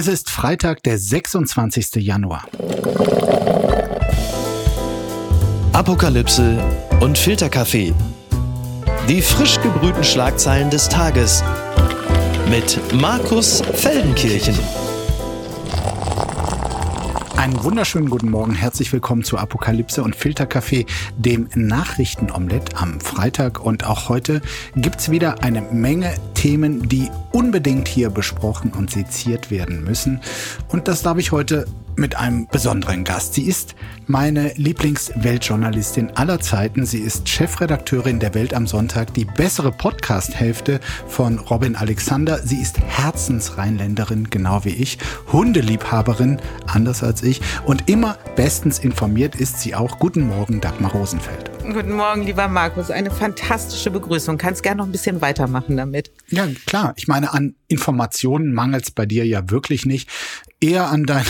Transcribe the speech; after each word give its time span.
Es 0.00 0.08
ist 0.08 0.30
Freitag, 0.30 0.82
der 0.84 0.96
26. 0.96 1.96
Januar. 1.96 2.46
Apokalypse 5.74 6.56
und 7.00 7.18
Filterkaffee. 7.18 7.92
Die 9.10 9.20
frisch 9.20 9.60
gebrühten 9.60 10.02
Schlagzeilen 10.02 10.70
des 10.70 10.88
Tages 10.88 11.44
mit 12.48 12.80
Markus 12.94 13.60
Feldenkirchen. 13.74 14.58
Einen 17.40 17.64
wunderschönen 17.64 18.10
guten 18.10 18.28
Morgen, 18.28 18.52
herzlich 18.52 18.92
willkommen 18.92 19.24
zu 19.24 19.38
Apokalypse 19.38 20.02
und 20.02 20.14
Filterkaffee, 20.14 20.84
dem 21.16 21.48
Nachrichtenomelett 21.54 22.76
am 22.76 23.00
Freitag. 23.00 23.64
Und 23.64 23.86
auch 23.86 24.10
heute 24.10 24.42
gibt's 24.76 25.10
wieder 25.10 25.42
eine 25.42 25.62
Menge 25.62 26.12
Themen, 26.34 26.86
die 26.86 27.08
unbedingt 27.32 27.88
hier 27.88 28.10
besprochen 28.10 28.74
und 28.74 28.90
seziert 28.90 29.50
werden 29.50 29.82
müssen. 29.82 30.20
Und 30.68 30.86
das 30.86 31.00
darf 31.02 31.16
ich 31.16 31.32
heute 31.32 31.64
mit 32.00 32.16
einem 32.16 32.48
besonderen 32.48 33.04
Gast. 33.04 33.34
Sie 33.34 33.42
ist 33.42 33.76
meine 34.06 34.54
Lieblingsweltjournalistin 34.54 36.10
aller 36.16 36.40
Zeiten. 36.40 36.86
Sie 36.86 36.98
ist 36.98 37.28
Chefredakteurin 37.28 38.18
der 38.18 38.34
Welt 38.34 38.54
am 38.54 38.66
Sonntag, 38.66 39.14
die 39.14 39.26
bessere 39.26 39.70
Podcast-Hälfte 39.70 40.80
von 41.06 41.38
Robin 41.38 41.76
Alexander. 41.76 42.40
Sie 42.42 42.56
ist 42.56 42.80
Herzensrheinländerin, 42.80 44.30
genau 44.30 44.64
wie 44.64 44.70
ich, 44.70 44.98
Hundeliebhaberin, 45.30 46.40
anders 46.66 47.04
als 47.04 47.22
ich. 47.22 47.42
Und 47.66 47.88
immer 47.88 48.16
bestens 48.34 48.78
informiert 48.78 49.36
ist 49.36 49.60
sie 49.60 49.74
auch. 49.74 49.98
Guten 49.98 50.26
Morgen, 50.26 50.60
Dagmar 50.60 50.92
Rosenfeld. 50.92 51.50
Guten 51.62 51.92
Morgen, 51.92 52.22
lieber 52.22 52.48
Markus. 52.48 52.90
Eine 52.90 53.10
fantastische 53.10 53.90
Begrüßung. 53.90 54.38
Kannst 54.38 54.62
gerne 54.62 54.78
noch 54.78 54.86
ein 54.86 54.92
bisschen 54.92 55.20
weitermachen 55.20 55.76
damit. 55.76 56.10
Ja, 56.28 56.48
klar. 56.66 56.94
Ich 56.96 57.06
meine, 57.06 57.34
an 57.34 57.54
Informationen 57.68 58.54
mangelt 58.54 58.84
es 58.84 58.90
bei 58.90 59.04
dir 59.04 59.26
ja 59.26 59.50
wirklich 59.50 59.84
nicht. 59.84 60.08
Eher 60.60 60.88
an 60.88 61.04
deiner 61.04 61.26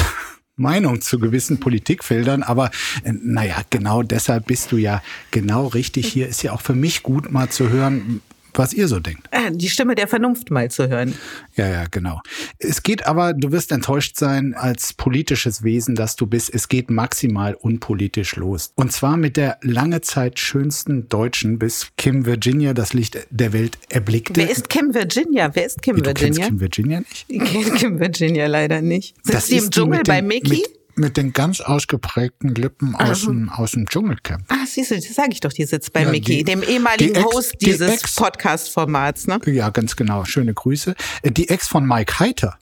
Meinung 0.61 1.01
zu 1.01 1.19
gewissen 1.19 1.59
Politikfeldern, 1.59 2.43
aber 2.43 2.71
äh, 3.03 3.13
naja, 3.13 3.57
genau 3.71 4.03
deshalb 4.03 4.47
bist 4.47 4.73
du 4.73 4.77
ja 4.77 5.03
genau 5.31 5.67
richtig. 5.67 6.07
Hier 6.07 6.29
ist 6.29 6.43
ja 6.43 6.53
auch 6.53 6.61
für 6.61 6.75
mich 6.75 7.03
gut 7.03 7.33
mal 7.33 7.49
zu 7.49 7.71
hören, 7.71 8.21
was 8.55 8.73
ihr 8.73 8.89
so 8.89 9.01
denkt. 9.01 9.29
Äh, 9.31 9.51
die 9.53 9.69
Stimme 9.69 9.95
der 9.95 10.09
Vernunft 10.09 10.51
mal 10.51 10.71
zu 10.71 10.89
hören. 10.89 11.15
Ja, 11.57 11.69
ja, 11.69 11.85
genau. 11.91 12.21
Es 12.59 12.83
geht 12.83 13.07
aber, 13.07 13.33
du 13.33 13.53
wirst 13.53 13.73
enttäuscht 13.73 14.17
sein 14.17 14.55
als 14.55 14.93
politisches 14.93 15.63
Wesen, 15.63 15.95
dass 15.95 16.17
du 16.17 16.27
bist. 16.27 16.53
Es 16.53 16.69
geht 16.69 16.91
maximal 16.91 17.55
unpolitisch 17.55 18.37
los. 18.37 18.73
Und 18.77 18.93
zwar 18.93 19.17
mit 19.17 19.37
der 19.37 19.59
lange 19.63 20.01
Zeit 20.01 20.39
schönsten 20.39 21.09
Deutschen, 21.09 21.59
bis 21.59 21.89
Kim 21.97 22.27
Virginia 22.27 22.75
das 22.75 22.93
Licht 22.93 23.19
der 23.31 23.53
Welt 23.53 23.79
erblickte. 23.89 24.35
Wer 24.37 24.51
ist 24.51 24.69
Kim 24.69 24.95
Virginia? 24.95 25.51
Wer 25.55 25.67
ist 25.67 25.83
Kim 25.83 25.97
Wie, 25.97 26.03
du 26.03 26.07
Virginia? 26.07 26.35
Kennst 26.35 26.49
Kim 26.49 26.61
Virginia 26.61 27.01
nicht? 27.01 27.25
Ich 27.29 27.45
kenne 27.45 27.71
Kim 27.73 28.01
Virginia 28.01 28.47
leider 28.47 28.81
nicht. 28.81 29.17
Sitzt 29.17 29.35
Das 29.35 29.47
sie 29.47 29.57
im 29.59 29.71
Dschungel 29.71 29.99
mit 29.99 30.09
bei 30.09 30.23
Mickey? 30.23 30.59
Mit, 30.59 30.80
mit 30.97 31.17
den 31.17 31.33
ganz 31.33 31.61
ausgeprägten 31.61 32.55
Lippen 32.55 32.95
aus, 32.95 33.23
dem, 33.25 33.49
aus 33.49 33.73
dem 33.73 33.87
Dschungelcamp. 33.89 34.45
Ah, 34.49 34.67
siehst 34.67 34.91
du, 34.91 34.97
das 34.97 35.05
sage 35.15 35.31
ich 35.33 35.41
doch, 35.41 35.53
die 35.53 35.65
sitzt 35.65 35.93
bei 35.93 36.03
Ja, 36.03 36.11
Mickey, 36.11 36.39
die- 36.39 36.45
dem 36.45 36.63
ehemaligen 36.63 37.15
die 37.15 37.21
Ex- 37.21 37.35
Host 37.35 37.53
die 37.61 37.67
dieses 37.67 37.91
Ex- 38.03 38.15
Podcast-Formats. 38.17 39.27
Ne? 39.27 39.41
Ja, 39.47 39.71
ganz 39.71 39.97
genau. 39.97 40.25
Schöne 40.25 40.55
Grüße. 40.55 40.95
Äh, 41.23 41.31
Die 41.31 41.49
Ex 41.49 41.69
von 41.69 41.87
Mike 41.87 42.19
Heiter. 42.19 42.59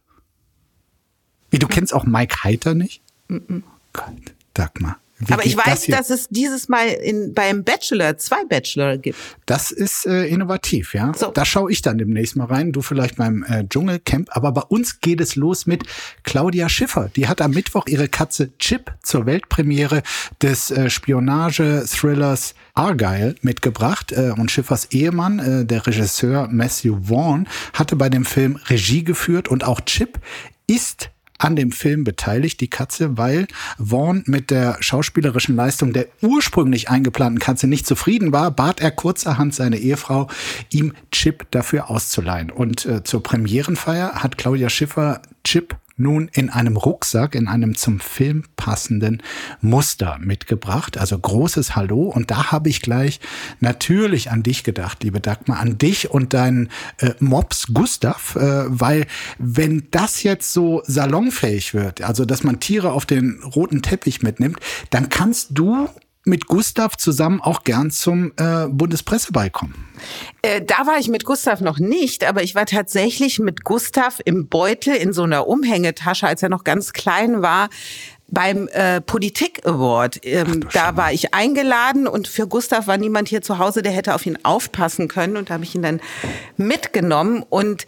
Wie, 1.51 1.59
du 1.59 1.67
kennst 1.67 1.95
auch 1.95 2.05
Mike 2.05 2.45
Heiter 2.45 2.75
nicht? 2.75 3.03
Gott, 3.29 4.13
Dagmar. 4.55 4.99
Wie 5.21 5.33
Aber 5.33 5.45
ich 5.45 5.57
das 5.57 5.67
weiß, 5.67 5.83
hier? 5.85 5.97
dass 5.97 6.11
es 6.11 6.29
dieses 6.29 6.69
Mal 6.69 6.87
in, 6.89 7.35
beim 7.35 7.65
Bachelor 7.65 8.19
zwei 8.19 8.45
Bachelor 8.45 8.99
gibt. 8.99 9.19
Das 9.47 9.73
ist 9.73 10.07
äh, 10.07 10.27
innovativ, 10.27 10.95
ja. 10.95 11.13
So. 11.17 11.33
Da 11.33 11.45
schaue 11.45 11.73
ich 11.73 11.83
dann 11.83 11.99
demnächst 11.99 12.37
mal 12.37 12.45
rein. 12.45 12.71
Du 12.71 12.83
vielleicht 12.83 13.17
beim 13.17 13.43
äh, 13.43 13.67
Dschungelcamp. 13.69 14.29
Aber 14.37 14.53
bei 14.53 14.63
uns 14.63 15.01
geht 15.01 15.21
es 15.21 15.35
los 15.35 15.67
mit 15.67 15.83
Claudia 16.23 16.69
Schiffer. 16.69 17.11
Die 17.17 17.27
hat 17.27 17.41
am 17.41 17.51
Mittwoch 17.51 17.87
ihre 17.89 18.09
Katze 18.09 18.57
Chip 18.59 18.93
zur 19.03 19.27
Weltpremiere 19.27 20.03
des 20.41 20.71
äh, 20.71 20.89
Spionage-Thrillers 20.89 22.55
Argyle 22.75 23.35
mitgebracht. 23.43 24.13
Äh, 24.13 24.33
und 24.37 24.51
Schiffers 24.53 24.87
Ehemann, 24.93 25.39
äh, 25.41 25.65
der 25.65 25.85
Regisseur 25.87 26.49
Matthew 26.49 26.97
Vaughn, 27.09 27.49
hatte 27.73 27.97
bei 27.97 28.09
dem 28.09 28.25
Film 28.25 28.59
Regie 28.69 29.03
geführt. 29.03 29.49
Und 29.49 29.65
auch 29.65 29.81
Chip 29.81 30.21
ist 30.69 31.11
an 31.39 31.57
dem 31.57 31.73
Film 31.73 32.05
beteiligt, 32.05 32.61
die 32.61 32.69
Katze, 32.69 33.17
weil 33.17 33.47
Vaughn 33.79 34.25
mit 34.27 34.51
der 34.51 34.77
schauspielerischen 34.81 35.57
Leistung 35.57 35.93
der 35.93 36.07
ursprünglich 36.21 36.91
eingeplanten 36.91 37.39
Katze 37.39 37.67
nicht 37.67 37.87
zufrieden 37.87 38.33
war, 38.33 38.51
bat 38.51 38.81
er 38.81 38.91
kurzerhand 38.91 39.55
seine 39.55 39.79
Ehefrau, 39.79 40.29
ihm 40.71 40.93
Chip 41.13 41.47
dafür 41.51 41.91
auszuleihen. 41.91 42.51
Und 42.51 42.85
äh, 42.87 43.05
zur 43.05 43.23
Premierenfeier 43.23 44.23
hat 44.23 44.37
Claudia 44.37 44.69
Schiffer 44.69 45.23
Chip 45.45 45.77
nun 45.99 46.31
in 46.33 46.51
einem 46.51 46.77
Rucksack, 46.77 47.35
in 47.35 47.49
einem 47.49 47.77
zum 47.77 48.01
Film 48.01 48.45
passenden 48.57 49.23
Muster 49.61 50.19
mitgebracht. 50.21 50.99
Also 50.99 51.19
großes 51.19 51.77
Hallo. 51.77 52.05
Und 52.09 52.31
da 52.31 52.53
habe 52.53 52.69
ich 52.69 52.81
gleich 52.81 53.21
natürlich 53.61 54.31
an 54.31 54.43
dich 54.43 54.65
gedacht, 54.65 55.03
liebe 55.03 55.21
Dagmar, 55.21 55.61
an 55.61 55.79
dich 55.79 56.11
und 56.11 56.35
deinen 56.35 56.71
äh, 56.99 57.13
Mops 57.19 57.69
Gustav, 57.75 58.37
äh, 58.37 58.65
weil 58.69 59.07
wenn 59.39 59.89
das 59.91 60.23
jetzt 60.23 60.53
so 60.53 60.83
salonfähig 60.87 61.75
wird, 61.75 62.03
also 62.03 62.25
dass 62.25 62.45
man 62.45 62.61
Tiere 62.61 62.93
auf 62.93 63.07
den 63.07 63.43
roten 63.43 63.83
Teppich 63.83 64.23
mitnimmt, 64.23 64.59
dann 64.91 65.09
kannst 65.09 65.51
du 65.51 65.89
mit 66.29 66.47
Gustav 66.47 66.97
zusammen 66.97 67.41
auch 67.41 67.65
gern 67.65 67.91
zum 67.91 68.33
äh, 68.37 68.69
Bundespresseball 68.69 69.51
kommen. 69.51 69.75
Äh, 70.43 70.63
da 70.63 70.87
war 70.87 70.99
ich 70.99 71.09
mit 71.09 71.25
Gustav 71.25 71.61
noch 71.61 71.79
nicht, 71.79 72.25
aber 72.25 72.43
ich 72.43 72.55
war 72.55 72.67
tatsächlich 72.67 73.39
mit 73.39 73.65
Gustav 73.65 74.21
im 74.25 74.47
Beutel 74.49 74.95
in 74.95 75.13
so 75.13 75.25
einer 75.25 75.49
Umhängetasche, 75.49 76.27
als 76.27 76.43
er 76.43 76.49
noch 76.49 76.65
ganz 76.65 76.93
klein 76.93 77.43
war. 77.43 77.69
Beim 78.31 78.69
äh, 78.69 79.01
Politik 79.01 79.67
Award, 79.67 80.21
ähm, 80.23 80.69
da 80.75 80.97
war 80.99 81.15
ich 81.15 81.33
eingeladen 81.33 82.07
und 82.07 82.29
für 82.29 82.47
Gustav 82.47 82.87
war 82.87 82.99
niemand 82.99 83.29
hier 83.29 83.41
zu 83.41 83.59
Hause, 83.59 83.81
der 83.81 83.93
hätte 83.93 84.15
auf 84.15 84.27
ihn 84.27 84.39
aufpassen 84.43 85.09
können 85.09 85.39
und 85.39 85.49
da 85.49 85.55
habe 85.55 85.65
ich 85.65 85.75
ihn 85.75 85.81
dann 85.81 86.01
mitgenommen 86.59 87.43
und 87.49 87.87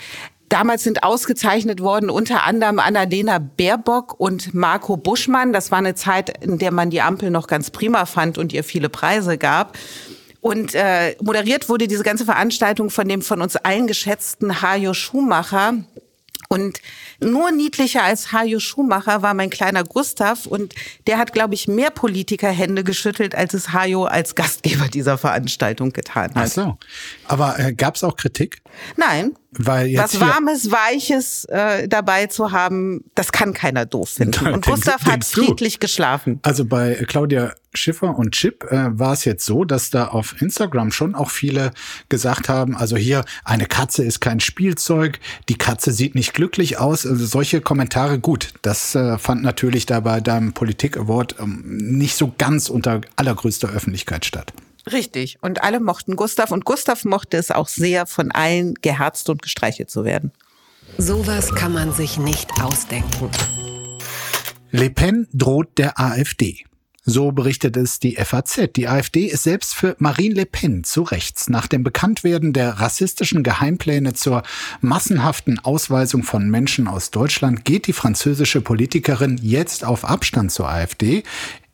Damals 0.51 0.83
sind 0.83 1.05
ausgezeichnet 1.05 1.81
worden 1.81 2.11
unter 2.11 2.43
anderem 2.43 2.81
Annalena 2.81 3.39
Baerbock 3.39 4.19
und 4.19 4.53
Marco 4.53 4.97
Buschmann. 4.97 5.53
Das 5.53 5.71
war 5.71 5.79
eine 5.79 5.95
Zeit, 5.95 6.45
in 6.45 6.59
der 6.59 6.73
man 6.73 6.91
die 6.91 7.01
Ampel 7.01 7.31
noch 7.31 7.47
ganz 7.47 7.71
prima 7.71 8.05
fand 8.05 8.37
und 8.37 8.53
ihr 8.53 8.65
viele 8.65 8.89
Preise 8.89 9.39
gab. 9.39 9.79
Und 10.41 10.75
äh, 10.75 11.15
moderiert 11.23 11.69
wurde 11.69 11.87
diese 11.87 12.03
ganze 12.03 12.25
Veranstaltung 12.25 12.91
von 12.91 13.09
dem 13.09 13.23
von 13.23 13.43
uns 13.43 13.55
allen 13.57 13.87
geschätzten 13.87 14.61
Hajo 14.61 14.93
Schumacher. 14.93 15.75
Und 16.49 16.81
nur 17.21 17.53
niedlicher 17.53 18.03
als 18.03 18.33
Hajo 18.33 18.59
Schumacher 18.59 19.23
war 19.23 19.35
mein 19.35 19.51
kleiner 19.51 19.85
Gustav 19.85 20.47
und 20.47 20.75
der 21.07 21.19
hat, 21.19 21.33
glaube 21.33 21.55
ich, 21.55 21.69
mehr 21.69 21.91
Politikerhände 21.91 22.83
geschüttelt, 22.83 23.37
als 23.37 23.55
es 23.55 23.73
Hajo 23.73 24.07
als 24.07 24.35
Gastgeber 24.35 24.89
dieser 24.89 25.17
Veranstaltung 25.17 25.93
getan 25.93 26.33
Ach 26.35 26.41
hat. 26.41 26.51
so. 26.51 26.77
Aber 27.29 27.57
äh, 27.61 27.73
gab 27.73 27.95
es 27.95 28.03
auch 28.03 28.17
Kritik? 28.17 28.63
Nein. 28.97 29.37
Weil 29.53 29.89
jetzt 29.89 30.21
Was 30.21 30.21
Warmes, 30.21 30.71
Weiches 30.71 31.45
äh, 31.47 31.89
dabei 31.89 32.27
zu 32.27 32.53
haben, 32.53 33.05
das 33.17 33.33
kann 33.33 33.53
keiner 33.53 33.85
doof 33.85 34.11
finden. 34.11 34.47
Und 34.47 34.65
Gustav 34.65 35.03
hat 35.03 35.13
denkst 35.15 35.33
du? 35.33 35.45
friedlich 35.45 35.81
geschlafen. 35.81 36.39
Also 36.43 36.65
bei 36.65 36.95
Claudia 37.09 37.53
Schiffer 37.75 38.17
und 38.17 38.33
Chip 38.33 38.65
äh, 38.71 38.99
war 38.99 39.13
es 39.13 39.25
jetzt 39.25 39.45
so, 39.45 39.65
dass 39.65 39.91
da 39.91 40.09
auf 40.09 40.41
Instagram 40.41 40.93
schon 40.93 41.15
auch 41.15 41.31
viele 41.31 41.73
gesagt 42.09 42.49
haben, 42.49 42.77
also 42.77 42.97
hier, 42.97 43.25
eine 43.45 43.67
Katze 43.67 44.05
ist 44.05 44.21
kein 44.21 44.41
Spielzeug, 44.41 45.19
die 45.49 45.57
Katze 45.57 45.93
sieht 45.93 46.15
nicht 46.15 46.35
glücklich 46.35 46.79
aus. 46.79 47.07
Also 47.07 47.27
solche 47.27 47.61
Kommentare, 47.61 48.19
gut, 48.19 48.55
das 48.63 48.95
äh, 48.95 49.19
fand 49.19 49.43
natürlich 49.43 49.87
da 49.87 50.01
bei 50.01 50.21
deinem 50.21 50.53
Politik 50.53 50.97
Award 50.97 51.37
ähm, 51.41 51.63
nicht 51.67 52.17
so 52.17 52.33
ganz 52.39 52.69
unter 52.69 53.01
allergrößter 53.17 53.69
Öffentlichkeit 53.69 54.25
statt. 54.25 54.53
Richtig. 54.91 55.39
Und 55.41 55.63
alle 55.63 55.81
mochten 55.81 56.17
Gustav 56.17 56.51
und 56.51 56.65
Gustav 56.65 57.05
mochte 57.05 57.37
es 57.37 57.51
auch 57.51 57.69
sehr, 57.69 58.07
von 58.07 58.31
allen 58.31 58.75
geherzt 58.75 59.29
und 59.29 59.43
gestreichelt 59.43 59.91
zu 59.91 60.05
werden. 60.05 60.33
Sowas 60.99 61.55
kann 61.55 61.73
man 61.73 61.93
sich 61.93 62.19
nicht 62.19 62.51
ausdenken. 62.63 63.31
Le 64.71 64.91
Pen 64.91 65.27
droht 65.33 65.79
der 65.79 65.99
AfD. 65.99 66.65
So 67.03 67.33
berichtet 67.33 67.77
es 67.77 67.99
die 67.99 68.17
FAZ. 68.17 68.69
Die 68.77 68.87
AfD 68.87 69.25
ist 69.25 69.43
selbst 69.43 69.75
für 69.75 69.97
Marine 69.99 70.35
Le 70.35 70.47
Pen 70.47 70.85
zu 70.85 71.03
rechts. 71.03 71.49
Nach 71.49 71.67
dem 71.67 71.83
Bekanntwerden 71.83 72.53
der 72.53 72.75
rassistischen 72.75 73.43
Geheimpläne 73.43 74.13
zur 74.13 74.43
massenhaften 74.81 75.59
Ausweisung 75.59 76.23
von 76.23 76.49
Menschen 76.51 76.87
aus 76.87 77.11
Deutschland 77.11 77.65
geht 77.65 77.87
die 77.87 77.95
französische 77.95 78.61
Politikerin 78.61 79.41
jetzt 79.43 79.85
auf 79.85 80.05
Abstand 80.05 80.53
zur 80.53 80.69
AfD. 80.69 81.25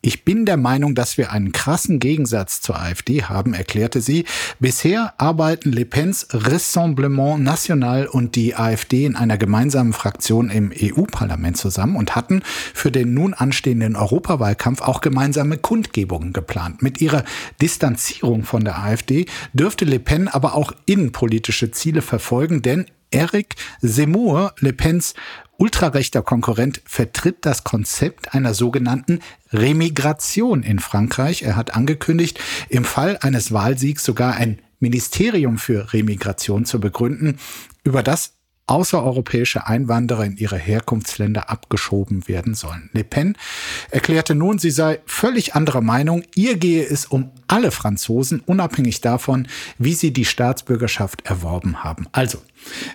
Ich 0.07 0.25
bin 0.25 0.47
der 0.47 0.57
Meinung, 0.57 0.95
dass 0.95 1.19
wir 1.19 1.33
einen 1.33 1.51
krassen 1.51 1.99
Gegensatz 1.99 2.61
zur 2.61 2.79
AfD 2.79 3.25
haben, 3.25 3.55
erklärte 3.55 4.01
sie. 4.01 4.25
Bisher 4.61 5.15
arbeiten 5.19 5.73
Le 5.73 5.85
Pens 5.85 6.29
Rassemblement 6.31 7.43
National 7.43 8.07
und 8.07 8.37
die 8.37 8.55
AfD 8.55 9.05
in 9.05 9.17
einer 9.17 9.37
gemeinsamen 9.37 9.93
Fraktion 9.93 10.49
im 10.49 10.71
EU-Parlament 10.73 11.57
zusammen 11.57 11.97
und 11.97 12.15
hatten 12.15 12.43
für 12.73 12.93
den 12.93 13.15
nun 13.15 13.35
anstehenden 13.35 13.97
Europawahlkampf 13.97 14.81
auch 14.81 15.01
gemeinsame 15.01 15.59
Kundgebungen 15.59 16.33
geplant. 16.33 16.83
Mit 16.83 17.01
ihrer 17.01 17.25
Distanzierung 17.61 18.45
von 18.45 18.63
der 18.63 18.79
AfD 18.79 19.27
dürfte 19.55 19.85
Le 19.85 19.99
Pen 19.99 20.29
aber 20.29 20.55
auch 20.55 20.71
innenpolitische 20.85 21.73
Ziele 21.73 22.01
verfolgen, 22.01 22.63
denn 22.63 22.87
Eric 23.11 23.55
Zemmour, 23.81 24.53
Le 24.59 24.73
Pens 24.73 25.15
ultrarechter 25.59 26.23
Konkurrent 26.23 26.83
vertritt 26.85 27.39
das 27.43 27.65
Konzept 27.65 28.35
einer 28.35 28.55
sogenannten 28.55 29.21
Remigration 29.53 30.63
in 30.63 30.79
Frankreich. 30.79 31.43
Er 31.43 31.57
hat 31.57 31.75
angekündigt, 31.75 32.41
im 32.69 32.85
Fall 32.85 33.19
eines 33.21 33.53
Wahlsiegs 33.53 34.05
sogar 34.05 34.35
ein 34.35 34.61
Ministerium 34.81 35.59
für 35.59 35.93
Remigration 35.93 36.65
zu 36.65 36.81
begründen, 36.81 37.39
über 37.85 38.03
das 38.03 38.35
außereuropäische 38.67 39.67
Einwanderer 39.67 40.25
in 40.25 40.37
ihre 40.37 40.59
Herkunftsländer 40.59 41.51
abgeschoben 41.51 42.27
werden 42.27 42.55
sollen. 42.55 42.91
Le 42.93 43.05
Pen 43.05 43.37
erklärte 43.91 44.35
nun, 44.35 44.59
sie 44.59 44.71
sei 44.71 45.01
völlig 45.07 45.55
anderer 45.55 45.81
Meinung. 45.81 46.25
Ihr 46.35 46.57
gehe 46.57 46.85
es 46.85 47.07
um 47.07 47.31
alle 47.47 47.71
Franzosen, 47.71 48.41
unabhängig 48.45 49.01
davon, 49.01 49.47
wie 49.79 49.95
sie 49.95 50.13
die 50.13 50.25
Staatsbürgerschaft 50.25 51.27
erworben 51.27 51.85
haben. 51.85 52.07
Also, 52.11 52.39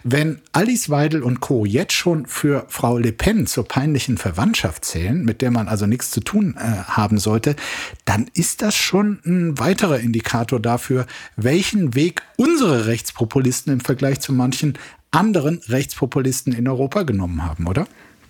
wenn 0.03 0.41
Alice 0.51 0.89
Weidel 0.89 1.23
und 1.23 1.39
Co. 1.39 1.65
jetzt 1.65 1.93
schon 1.93 2.25
für 2.25 2.65
Frau 2.67 2.97
Le 2.97 3.13
Pen 3.13 3.47
zur 3.47 3.65
peinlichen 3.65 4.17
Verwandtschaft 4.17 4.83
zählen, 4.83 5.23
mit 5.23 5.41
der 5.41 5.51
man 5.51 5.69
also 5.69 5.85
nichts 5.85 6.11
zu 6.11 6.19
tun 6.19 6.55
äh, 6.57 6.83
haben 6.83 7.17
sollte, 7.17 7.55
dann 8.03 8.29
ist 8.33 8.61
das 8.61 8.75
schon 8.75 9.19
ein 9.25 9.57
weiterer 9.59 9.99
Indikator 9.99 10.59
dafür, 10.59 11.05
welchen 11.37 11.95
Weg 11.95 12.23
unsere 12.35 12.87
Rechtspopulisten 12.87 13.71
im 13.71 13.79
Vergleich 13.79 14.19
zu 14.19 14.33
manchen 14.33 14.77
anderen 15.11 15.61
Rechtspopulisten 15.67 16.53
in 16.53 16.67
Europa 16.67 17.03
genommen 17.03 17.43
haben, 17.43 17.67
oder? 17.67 17.87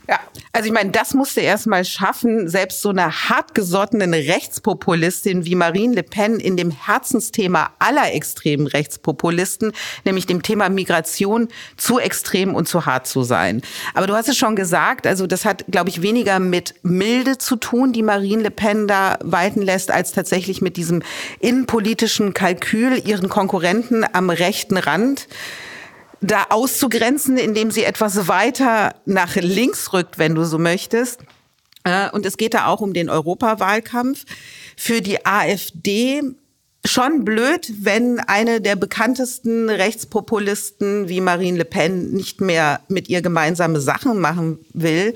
Ja, 0.10 0.20
also 0.52 0.68
ich 0.68 0.74
meine, 0.74 0.90
das 0.90 1.14
musste 1.14 1.42
erst 1.42 1.68
mal 1.68 1.86
schaffen, 1.86 2.50
selbst 2.50 2.82
so 2.82 2.90
eine 2.90 3.30
hartgesottenen 3.30 4.14
Rechtspopulistin 4.14 5.46
wie 5.46 5.56
Marine 5.56 5.96
Le 5.96 6.04
Pen 6.04 6.40
in 6.40 6.58
dem 6.58 6.72
Herzensthema 6.72 7.70
aller 7.80 8.14
extremen 8.14 8.68
Rechtspopulisten, 8.68 9.72
nämlich 10.04 10.26
dem 10.26 10.42
Thema 10.42 10.68
Migration, 10.70 11.48
zu 11.78 12.00
extrem 12.00 12.56
und 12.56 12.68
zu 12.68 12.86
hart 12.86 13.08
zu 13.08 13.24
sein. 13.24 13.62
Aber 13.94 14.08
du 14.08 14.14
hast 14.14 14.28
es 14.28 14.38
schon 14.38 14.58
gesagt, 14.58 15.08
also 15.08 15.28
das 15.28 15.46
hat, 15.46 15.66
glaube 15.70 15.90
ich, 15.90 16.02
weniger 16.02 16.40
mit 16.40 16.76
Milde 16.84 17.38
zu 17.38 17.56
tun, 17.56 17.94
die 17.94 18.04
Marine 18.04 18.44
Le 18.44 18.52
Pen 18.52 18.88
da 18.88 19.18
walten 19.24 19.62
lässt, 19.62 19.92
als 19.92 20.12
tatsächlich 20.12 20.62
mit 20.62 20.76
diesem 20.76 21.04
innenpolitischen 21.40 22.34
Kalkül, 22.34 23.02
ihren 23.08 23.30
Konkurrenten 23.30 24.04
am 24.12 24.30
rechten 24.30 24.78
Rand 24.78 25.28
da 26.22 26.46
auszugrenzen, 26.50 27.38
indem 27.38 27.72
sie 27.72 27.84
etwas 27.84 28.28
weiter 28.28 28.96
nach 29.06 29.36
links 29.36 29.92
rückt, 29.92 30.20
wenn 30.20 30.36
du 30.36 30.46
so 30.46 30.60
möchtest. 30.60 31.22
Äh, 31.84 32.10
und 32.12 32.26
es 32.26 32.38
geht 32.38 32.54
da 32.54 32.68
auch 32.68 32.82
um 32.82 32.94
den 32.94 33.10
Europawahlkampf. 33.10 34.26
Für 34.78 35.02
die 35.02 35.26
AfD 35.26 36.22
schon 36.86 37.26
blöd, 37.26 37.72
wenn 37.82 38.20
eine 38.20 38.62
der 38.62 38.76
bekanntesten 38.76 39.70
Rechtspopulisten 39.70 41.10
wie 41.10 41.22
Marine 41.22 41.60
Le 41.60 41.66
Pen 41.66 42.12
nicht 42.12 42.42
mehr 42.42 42.82
mit 42.88 43.10
ihr 43.10 43.22
gemeinsame 43.22 43.80
Sachen 43.80 44.20
machen 44.20 44.60
will. 44.74 45.14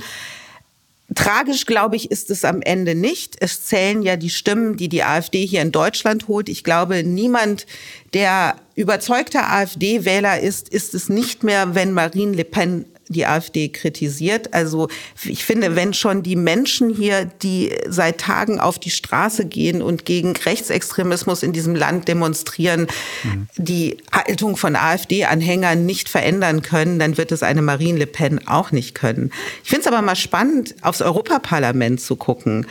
Tragisch, 1.13 1.67
glaube 1.67 1.95
ich, 1.95 2.09
ist 2.09 2.31
es 2.31 2.43
am 2.43 2.61
Ende 2.63 2.95
nicht. 2.95 3.35
Es 3.39 3.63
zählen 3.63 4.01
ja 4.01 4.15
die 4.15 4.31
Stimmen, 4.31 4.75
die 4.75 4.89
die 4.89 5.03
AfD 5.03 5.45
hier 5.45 5.61
in 5.61 5.71
Deutschland 5.71 6.27
holt. 6.27 6.49
Ich 6.49 6.63
glaube, 6.63 7.03
niemand, 7.03 7.67
der 8.15 8.55
überzeugter 8.73 9.51
AfD-Wähler 9.51 10.39
ist, 10.39 10.67
ist 10.67 10.95
es 10.95 11.07
nicht 11.07 11.43
mehr, 11.43 11.75
wenn 11.75 11.91
Marine 11.91 12.35
Le 12.35 12.43
Pen 12.43 12.85
die 13.07 13.25
AfD 13.25 13.69
kritisiert. 13.69 14.53
Also 14.53 14.87
ich 15.23 15.45
finde, 15.45 15.75
wenn 15.75 15.93
schon 15.93 16.23
die 16.23 16.35
Menschen 16.35 16.89
hier, 16.89 17.25
die 17.25 17.71
seit 17.87 18.19
Tagen 18.19 18.59
auf 18.59 18.79
die 18.79 18.89
Straße 18.89 19.45
gehen 19.45 19.81
und 19.81 20.05
gegen 20.05 20.35
Rechtsextremismus 20.35 21.43
in 21.43 21.53
diesem 21.53 21.75
Land 21.75 22.07
demonstrieren, 22.07 22.87
mhm. 23.23 23.47
die 23.57 23.97
Haltung 24.11 24.57
von 24.57 24.75
AfD-Anhängern 24.75 25.85
nicht 25.85 26.09
verändern 26.09 26.61
können, 26.61 26.99
dann 26.99 27.17
wird 27.17 27.31
es 27.31 27.43
eine 27.43 27.61
Marine 27.61 27.99
Le 27.99 28.07
Pen 28.07 28.47
auch 28.47 28.71
nicht 28.71 28.95
können. 28.95 29.31
Ich 29.63 29.69
finde 29.69 29.81
es 29.81 29.87
aber 29.87 30.01
mal 30.01 30.15
spannend, 30.15 30.75
aufs 30.81 31.01
Europaparlament 31.01 32.01
zu 32.01 32.15
gucken 32.15 32.65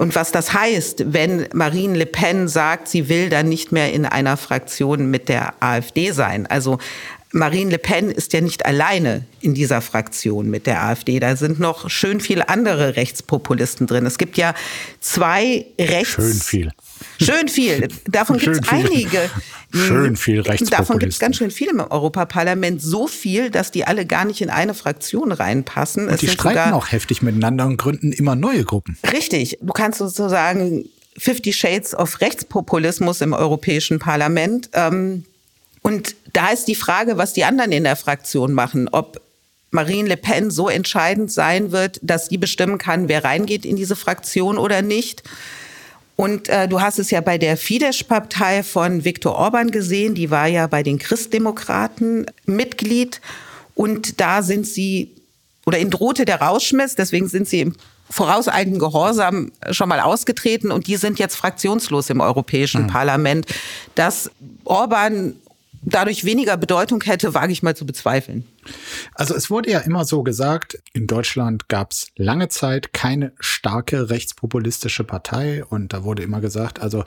und 0.00 0.14
was 0.14 0.32
das 0.32 0.54
heißt, 0.54 1.12
wenn 1.12 1.46
Marine 1.52 1.98
Le 1.98 2.06
Pen 2.06 2.48
sagt, 2.48 2.88
sie 2.88 3.10
will 3.10 3.28
dann 3.28 3.50
nicht 3.50 3.70
mehr 3.70 3.92
in 3.92 4.06
einer 4.06 4.38
Fraktion 4.38 5.10
mit 5.10 5.28
der 5.28 5.52
AfD 5.60 6.12
sein. 6.12 6.46
Also 6.46 6.78
Marine 7.32 7.70
Le 7.70 7.78
Pen 7.78 8.10
ist 8.10 8.32
ja 8.32 8.40
nicht 8.40 8.66
alleine 8.66 9.24
in 9.40 9.54
dieser 9.54 9.80
Fraktion 9.80 10.50
mit 10.50 10.66
der 10.66 10.82
AfD. 10.82 11.20
Da 11.20 11.36
sind 11.36 11.60
noch 11.60 11.88
schön 11.88 12.20
viele 12.20 12.48
andere 12.48 12.96
Rechtspopulisten 12.96 13.86
drin. 13.86 14.04
Es 14.04 14.18
gibt 14.18 14.36
ja 14.36 14.54
zwei 15.00 15.66
Rechts... 15.78 16.14
Schön 16.14 16.34
viel. 16.34 16.72
Schön 17.20 17.48
viel. 17.48 17.88
Davon 18.08 18.38
gibt 18.38 18.56
es 18.56 18.68
einige. 18.68 19.30
Schön 19.72 20.16
viel 20.16 20.40
Rechtspopulisten. 20.40 20.70
Davon 20.70 20.98
gibt 20.98 21.12
es 21.12 21.18
ganz 21.20 21.36
schön 21.36 21.52
viel 21.52 21.68
im 21.68 21.80
Europaparlament. 21.80 22.82
So 22.82 23.06
viel, 23.06 23.50
dass 23.50 23.70
die 23.70 23.86
alle 23.86 24.06
gar 24.06 24.24
nicht 24.24 24.40
in 24.40 24.50
eine 24.50 24.74
Fraktion 24.74 25.30
reinpassen. 25.30 26.08
Und 26.08 26.20
die 26.20 26.28
streiten 26.28 26.72
auch 26.72 26.90
heftig 26.90 27.22
miteinander 27.22 27.66
und 27.66 27.76
gründen 27.76 28.12
immer 28.12 28.34
neue 28.34 28.64
Gruppen. 28.64 28.98
Richtig. 29.12 29.58
Du 29.60 29.72
kannst 29.72 29.98
sozusagen 30.00 30.86
50 31.16 31.56
Shades 31.56 31.94
of 31.94 32.20
Rechtspopulismus 32.20 33.20
im 33.20 33.32
Europäischen 33.34 34.00
Parlament. 34.00 34.70
Ähm, 34.72 35.24
und 35.82 36.14
da 36.32 36.50
ist 36.50 36.66
die 36.66 36.74
Frage, 36.74 37.16
was 37.16 37.32
die 37.32 37.44
anderen 37.44 37.72
in 37.72 37.84
der 37.84 37.96
Fraktion 37.96 38.52
machen, 38.52 38.88
ob 38.92 39.20
Marine 39.70 40.08
Le 40.08 40.16
Pen 40.16 40.50
so 40.50 40.68
entscheidend 40.68 41.30
sein 41.32 41.72
wird, 41.72 42.00
dass 42.02 42.26
sie 42.26 42.38
bestimmen 42.38 42.78
kann, 42.78 43.08
wer 43.08 43.24
reingeht 43.24 43.64
in 43.64 43.76
diese 43.76 43.96
Fraktion 43.96 44.58
oder 44.58 44.82
nicht. 44.82 45.22
Und 46.16 46.48
äh, 46.48 46.68
du 46.68 46.82
hast 46.82 46.98
es 46.98 47.10
ja 47.10 47.20
bei 47.22 47.38
der 47.38 47.56
Fidesz-Partei 47.56 48.62
von 48.62 49.04
Viktor 49.04 49.36
Orban 49.36 49.70
gesehen, 49.70 50.14
die 50.14 50.30
war 50.30 50.48
ja 50.48 50.66
bei 50.66 50.82
den 50.82 50.98
Christdemokraten 50.98 52.26
Mitglied 52.44 53.20
und 53.74 54.20
da 54.20 54.42
sind 54.42 54.66
sie, 54.66 55.12
oder 55.64 55.78
in 55.78 55.90
drohte 55.90 56.26
der 56.26 56.42
Rauschmiss, 56.42 56.94
deswegen 56.94 57.28
sind 57.28 57.48
sie 57.48 57.60
im 57.60 57.76
vorauseilenden 58.10 58.80
Gehorsam 58.80 59.52
schon 59.70 59.88
mal 59.88 60.00
ausgetreten 60.00 60.72
und 60.72 60.88
die 60.88 60.96
sind 60.96 61.18
jetzt 61.18 61.36
fraktionslos 61.36 62.10
im 62.10 62.20
Europäischen 62.20 62.82
mhm. 62.82 62.88
Parlament. 62.88 63.46
Dass 63.94 64.30
Orban 64.64 65.36
dadurch 65.82 66.24
weniger 66.24 66.56
Bedeutung 66.56 67.02
hätte, 67.02 67.34
wage 67.34 67.52
ich 67.52 67.62
mal 67.62 67.76
zu 67.76 67.86
bezweifeln. 67.86 68.46
Also 69.14 69.34
es 69.34 69.50
wurde 69.50 69.70
ja 69.70 69.80
immer 69.80 70.04
so 70.04 70.22
gesagt, 70.22 70.78
in 70.92 71.06
Deutschland 71.06 71.68
gab 71.68 71.92
es 71.92 72.08
lange 72.16 72.48
Zeit 72.48 72.92
keine 72.92 73.32
starke 73.40 74.10
rechtspopulistische 74.10 75.04
Partei 75.04 75.64
und 75.64 75.92
da 75.92 76.04
wurde 76.04 76.22
immer 76.22 76.40
gesagt, 76.40 76.80
also 76.80 77.04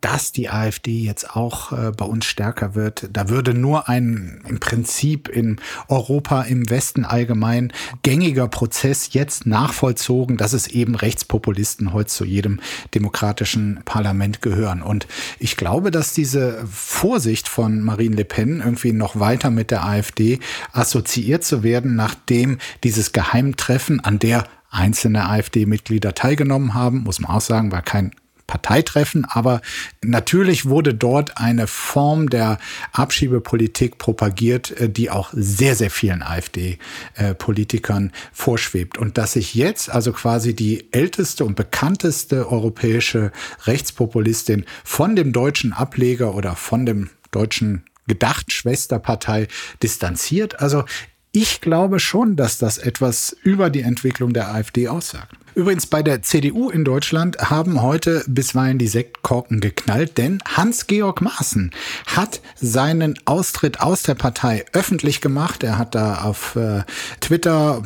dass 0.00 0.32
die 0.32 0.48
AfD 0.48 1.02
jetzt 1.02 1.36
auch 1.36 1.72
äh, 1.72 1.92
bei 1.92 2.04
uns 2.04 2.24
stärker 2.24 2.74
wird, 2.74 3.08
da 3.12 3.28
würde 3.28 3.54
nur 3.54 3.88
ein 3.88 4.42
im 4.48 4.60
Prinzip 4.60 5.28
in 5.28 5.60
Europa 5.88 6.42
im 6.42 6.68
Westen 6.70 7.04
allgemein 7.04 7.72
gängiger 8.02 8.48
Prozess 8.48 9.12
jetzt 9.12 9.46
nachvollzogen, 9.46 10.36
dass 10.36 10.52
es 10.52 10.66
eben 10.66 10.94
Rechtspopulisten 10.94 11.92
heute 11.92 12.08
zu 12.08 12.24
jedem 12.24 12.60
demokratischen 12.94 13.80
Parlament 13.84 14.42
gehören. 14.42 14.82
Und 14.82 15.06
ich 15.38 15.56
glaube, 15.56 15.90
dass 15.90 16.12
diese 16.12 16.66
Vorsicht 16.66 17.48
von 17.48 17.80
Marine 17.80 18.16
Le 18.16 18.24
Pen 18.24 18.60
irgendwie 18.60 18.92
noch 18.92 19.18
weiter 19.18 19.50
mit 19.50 19.70
der 19.70 19.84
AfD 19.84 20.40
assoziiert 20.72 20.93
zu 21.40 21.62
werden, 21.62 21.96
nachdem 21.96 22.58
dieses 22.84 23.12
Geheimtreffen, 23.12 24.00
an 24.00 24.18
der 24.18 24.44
einzelne 24.70 25.28
AfD-Mitglieder 25.28 26.14
teilgenommen 26.14 26.74
haben, 26.74 27.04
muss 27.04 27.20
man 27.20 27.30
auch 27.30 27.40
sagen, 27.40 27.72
war 27.72 27.82
kein 27.82 28.12
Parteitreffen, 28.46 29.24
aber 29.24 29.62
natürlich 30.02 30.66
wurde 30.66 30.94
dort 30.94 31.38
eine 31.38 31.66
Form 31.66 32.28
der 32.28 32.58
Abschiebepolitik 32.92 33.96
propagiert, 33.98 34.70
äh, 34.78 34.88
die 34.90 35.10
auch 35.10 35.30
sehr, 35.32 35.74
sehr 35.76 35.90
vielen 35.90 36.22
AfD-Politikern 36.22 38.12
vorschwebt. 38.32 38.98
Und 38.98 39.16
dass 39.16 39.32
sich 39.32 39.54
jetzt 39.54 39.90
also 39.90 40.12
quasi 40.12 40.54
die 40.54 40.92
älteste 40.92 41.44
und 41.44 41.56
bekannteste 41.56 42.50
europäische 42.50 43.32
Rechtspopulistin 43.66 44.66
von 44.84 45.16
dem 45.16 45.32
deutschen 45.32 45.72
Ableger 45.72 46.34
oder 46.34 46.54
von 46.54 46.84
dem 46.84 47.10
deutschen 47.30 47.84
gedacht 48.06 48.52
Schwesterpartei 48.52 49.48
distanziert. 49.82 50.60
Also 50.60 50.84
ich 51.32 51.60
glaube 51.60 51.98
schon, 51.98 52.36
dass 52.36 52.58
das 52.58 52.78
etwas 52.78 53.36
über 53.42 53.68
die 53.68 53.82
Entwicklung 53.82 54.32
der 54.32 54.54
AfD 54.54 54.88
aussagt. 54.88 55.34
Übrigens 55.56 55.86
bei 55.86 56.02
der 56.02 56.22
CDU 56.22 56.70
in 56.70 56.84
Deutschland 56.84 57.38
haben 57.38 57.80
heute 57.80 58.24
bisweilen 58.26 58.78
die 58.78 58.88
Sektkorken 58.88 59.60
geknallt, 59.60 60.18
denn 60.18 60.40
Hans-Georg 60.44 61.20
Maaßen 61.20 61.70
hat 62.06 62.40
seinen 62.56 63.18
Austritt 63.24 63.80
aus 63.80 64.02
der 64.02 64.14
Partei 64.14 64.64
öffentlich 64.72 65.20
gemacht. 65.20 65.62
Er 65.62 65.78
hat 65.78 65.94
da 65.94 66.22
auf 66.22 66.56
äh, 66.56 66.82
Twitter 67.20 67.82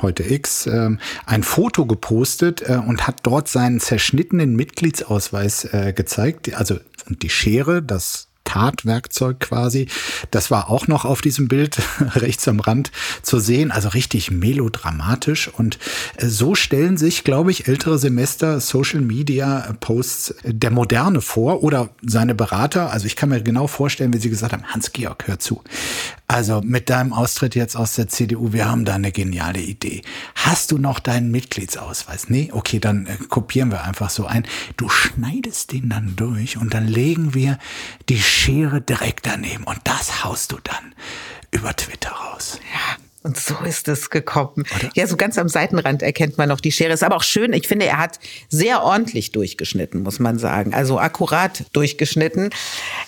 heute 0.00 0.22
X, 0.22 0.66
äh, 0.66 0.90
ein 1.26 1.42
Foto 1.42 1.84
gepostet 1.84 2.62
äh, 2.66 2.80
und 2.86 3.06
hat 3.06 3.20
dort 3.22 3.48
seinen 3.48 3.80
zerschnittenen 3.80 4.56
Mitgliedsausweis 4.56 5.64
äh, 5.72 5.92
gezeigt. 5.94 6.54
Also 6.54 6.78
und 7.06 7.22
die 7.22 7.30
Schere, 7.30 7.82
das 7.82 8.29
Tatwerkzeug 8.50 9.38
quasi. 9.38 9.86
Das 10.32 10.50
war 10.50 10.70
auch 10.70 10.88
noch 10.88 11.04
auf 11.04 11.20
diesem 11.20 11.46
Bild 11.46 11.80
rechts 12.16 12.48
am 12.48 12.58
Rand 12.58 12.90
zu 13.22 13.38
sehen, 13.38 13.70
also 13.70 13.90
richtig 13.90 14.32
melodramatisch. 14.32 15.46
Und 15.48 15.78
äh, 16.16 16.26
so 16.26 16.56
stellen 16.56 16.96
sich, 16.96 17.22
glaube 17.22 17.52
ich, 17.52 17.68
ältere 17.68 17.96
Semester 17.96 18.58
Social 18.58 19.02
Media 19.02 19.72
Posts 19.78 20.34
der 20.44 20.72
Moderne 20.72 21.20
vor 21.20 21.62
oder 21.62 21.90
seine 22.02 22.34
Berater. 22.34 22.90
Also 22.90 23.06
ich 23.06 23.14
kann 23.14 23.28
mir 23.28 23.40
genau 23.40 23.68
vorstellen, 23.68 24.12
wie 24.12 24.18
sie 24.18 24.30
gesagt 24.30 24.52
haben, 24.52 24.64
Hans-Georg, 24.64 25.28
hör 25.28 25.38
zu. 25.38 25.62
Also 26.30 26.60
mit 26.60 26.90
deinem 26.90 27.12
Austritt 27.12 27.56
jetzt 27.56 27.74
aus 27.74 27.96
der 27.96 28.06
CDU, 28.06 28.52
wir 28.52 28.70
haben 28.70 28.84
da 28.84 28.94
eine 28.94 29.10
geniale 29.10 29.58
Idee. 29.58 30.02
Hast 30.36 30.70
du 30.70 30.78
noch 30.78 31.00
deinen 31.00 31.32
Mitgliedsausweis? 31.32 32.28
Nee, 32.28 32.50
okay, 32.52 32.78
dann 32.78 33.06
äh, 33.06 33.16
kopieren 33.28 33.72
wir 33.72 33.82
einfach 33.82 34.10
so 34.10 34.26
ein. 34.26 34.46
Du 34.76 34.88
schneidest 34.88 35.72
den 35.72 35.88
dann 35.88 36.14
durch 36.14 36.56
und 36.56 36.72
dann 36.72 36.86
legen 36.86 37.34
wir 37.34 37.58
die 38.08 38.20
Schere 38.20 38.80
direkt 38.80 39.26
daneben 39.26 39.64
und 39.64 39.80
das 39.82 40.22
haust 40.22 40.52
du 40.52 40.58
dann 40.62 40.94
über 41.50 41.74
Twitter 41.74 42.12
raus. 42.12 42.60
Ja. 42.72 43.09
Und 43.22 43.36
so 43.36 43.54
ist 43.66 43.86
es 43.88 44.08
gekommen. 44.08 44.64
Oder? 44.78 44.90
Ja, 44.94 45.06
so 45.06 45.18
ganz 45.18 45.36
am 45.36 45.50
Seitenrand 45.50 46.02
erkennt 46.02 46.38
man 46.38 46.48
noch 46.48 46.60
die 46.60 46.72
Schere. 46.72 46.94
Ist 46.94 47.02
aber 47.02 47.16
auch 47.16 47.22
schön. 47.22 47.52
Ich 47.52 47.68
finde, 47.68 47.84
er 47.84 47.98
hat 47.98 48.18
sehr 48.48 48.82
ordentlich 48.82 49.30
durchgeschnitten, 49.32 50.02
muss 50.02 50.20
man 50.20 50.38
sagen. 50.38 50.72
Also 50.72 50.98
akkurat 50.98 51.64
durchgeschnitten. 51.74 52.48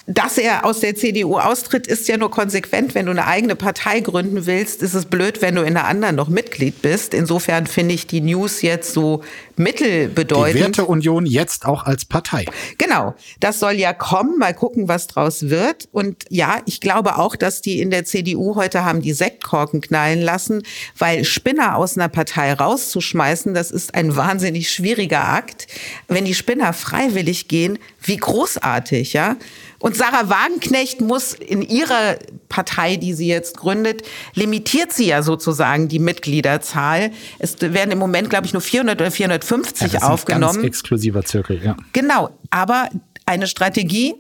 Dass 0.07 0.37
er 0.37 0.67
aus 0.67 0.81
der 0.81 0.97
CDU 0.97 1.39
austritt, 1.39 1.87
ist 1.87 2.09
ja 2.09 2.19
nur 2.19 2.31
konsequent. 2.31 2.95
Wenn 2.95 3.07
du 3.07 3.13
eine 3.13 3.27
eigene 3.27 3.57
Partei 3.57 4.01
gründen 4.01 4.45
willst, 4.45 4.83
ist 4.83 4.93
es 4.93 5.07
blöd, 5.07 5.41
wenn 5.41 5.55
du 5.55 5.63
in 5.63 5.79
einer 5.79 5.87
anderen 5.87 6.17
noch 6.17 6.29
Mitglied 6.29 6.83
bist. 6.83 7.15
Insofern 7.15 7.67
finde 7.67 7.95
ich 7.95 8.07
die 8.07 8.21
News 8.21 8.61
jetzt 8.61 8.93
so 8.93 9.23
mittelbedeutend. 9.57 10.57
Die 10.57 10.61
Werteunion 10.61 11.25
jetzt 11.25 11.65
auch 11.65 11.85
als 11.87 12.05
Partei. 12.05 12.45
Genau. 12.77 13.15
Das 13.41 13.61
soll 13.61 13.73
ja 13.73 13.95
kommen. 13.95 14.37
Mal 14.39 14.53
gucken, 14.53 14.89
was 14.89 15.07
draus 15.07 15.49
wird. 15.49 15.89
Und 15.91 16.27
ja, 16.29 16.61
ich 16.67 16.83
glaube 16.83 17.17
auch, 17.17 17.35
dass 17.35 17.63
die 17.63 17.81
in 17.81 17.91
der 17.91 18.05
CDU 18.05 18.57
heute 18.57 18.85
haben 18.85 19.01
die 19.01 19.15
Sektkorken 19.15 19.81
knallen 19.81 20.02
knallen 20.03 20.23
lassen, 20.23 20.63
weil 20.99 21.25
Spinner 21.25 21.77
aus 21.77 21.97
einer 21.97 22.09
Partei 22.09 22.53
rauszuschmeißen, 22.53 23.55
das 23.55 23.71
ist 23.71 23.95
ein 23.95 24.17
wahnsinnig 24.17 24.71
schwieriger 24.71 25.29
Akt. 25.29 25.67
Wenn 26.09 26.25
die 26.25 26.35
Spinner 26.35 26.73
freiwillig 26.73 27.49
gehen, 27.49 27.79
wie 28.01 28.17
großartig, 28.17 29.13
ja? 29.13 29.37
Und 29.79 29.97
Sarah 29.97 30.29
Wagenknecht 30.29 31.01
muss 31.01 31.35
in 31.35 31.61
ihrer 31.61 32.17
Partei, 32.49 32.97
die 32.97 33.15
sie 33.15 33.27
jetzt 33.27 33.57
gründet, 33.57 34.03
limitiert 34.35 34.93
sie 34.93 35.07
ja 35.07 35.23
sozusagen 35.23 35.89
die 35.89 35.99
Mitgliederzahl. 35.99 37.11
Es 37.41 37.61
werden 37.61 37.91
im 37.91 37.99
Moment, 37.99 38.31
glaube 38.31 38.47
ich, 38.47 38.53
nur 38.53 38.63
400 38.63 39.01
oder 39.01 39.11
450 39.11 39.93
ja, 39.93 40.01
das 40.01 40.09
aufgenommen. 40.09 40.51
Ist 40.51 40.57
ein 40.57 40.63
ganz 40.63 40.67
exklusiver 40.67 41.25
Zirkel, 41.25 41.61
ja. 41.65 41.77
Genau, 41.93 42.31
aber 42.51 42.91
eine 43.27 43.49
Strategie, 43.49 44.15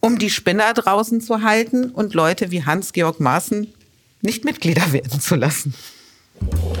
um 0.00 0.18
die 0.18 0.30
Spinner 0.30 0.72
draußen 0.72 1.20
zu 1.20 1.42
halten 1.42 1.90
und 1.90 2.14
Leute 2.14 2.50
wie 2.50 2.64
Hans-Georg 2.64 3.20
Maaßen 3.20 3.74
nicht 4.24 4.44
Mitglieder 4.44 4.92
werden 4.92 5.20
zu 5.20 5.36
lassen. 5.36 5.74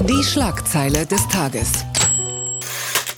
Die 0.08 0.24
Schlagzeile 0.24 1.06
des 1.06 1.28
Tages 1.28 1.84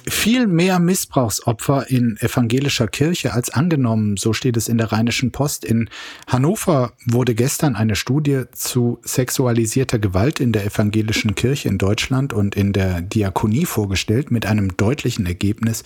viel 0.08 0.46
mehr 0.46 0.78
Missbrauchsopfer 0.78 1.90
in 1.90 2.16
evangelischer 2.20 2.86
Kirche 2.88 3.32
als 3.32 3.50
angenommen, 3.50 4.16
so 4.16 4.32
steht 4.32 4.56
es 4.56 4.68
in 4.68 4.78
der 4.78 4.92
Rheinischen 4.92 5.32
Post. 5.32 5.64
In 5.64 5.88
Hannover 6.26 6.92
wurde 7.06 7.34
gestern 7.34 7.76
eine 7.76 7.96
Studie 7.96 8.42
zu 8.52 8.98
sexualisierter 9.02 9.98
Gewalt 9.98 10.40
in 10.40 10.52
der 10.52 10.64
evangelischen 10.64 11.34
Kirche 11.34 11.68
in 11.68 11.78
Deutschland 11.78 12.32
und 12.32 12.56
in 12.56 12.72
der 12.72 13.02
Diakonie 13.02 13.66
vorgestellt 13.66 14.30
mit 14.30 14.46
einem 14.46 14.76
deutlichen 14.76 15.26
Ergebnis. 15.26 15.82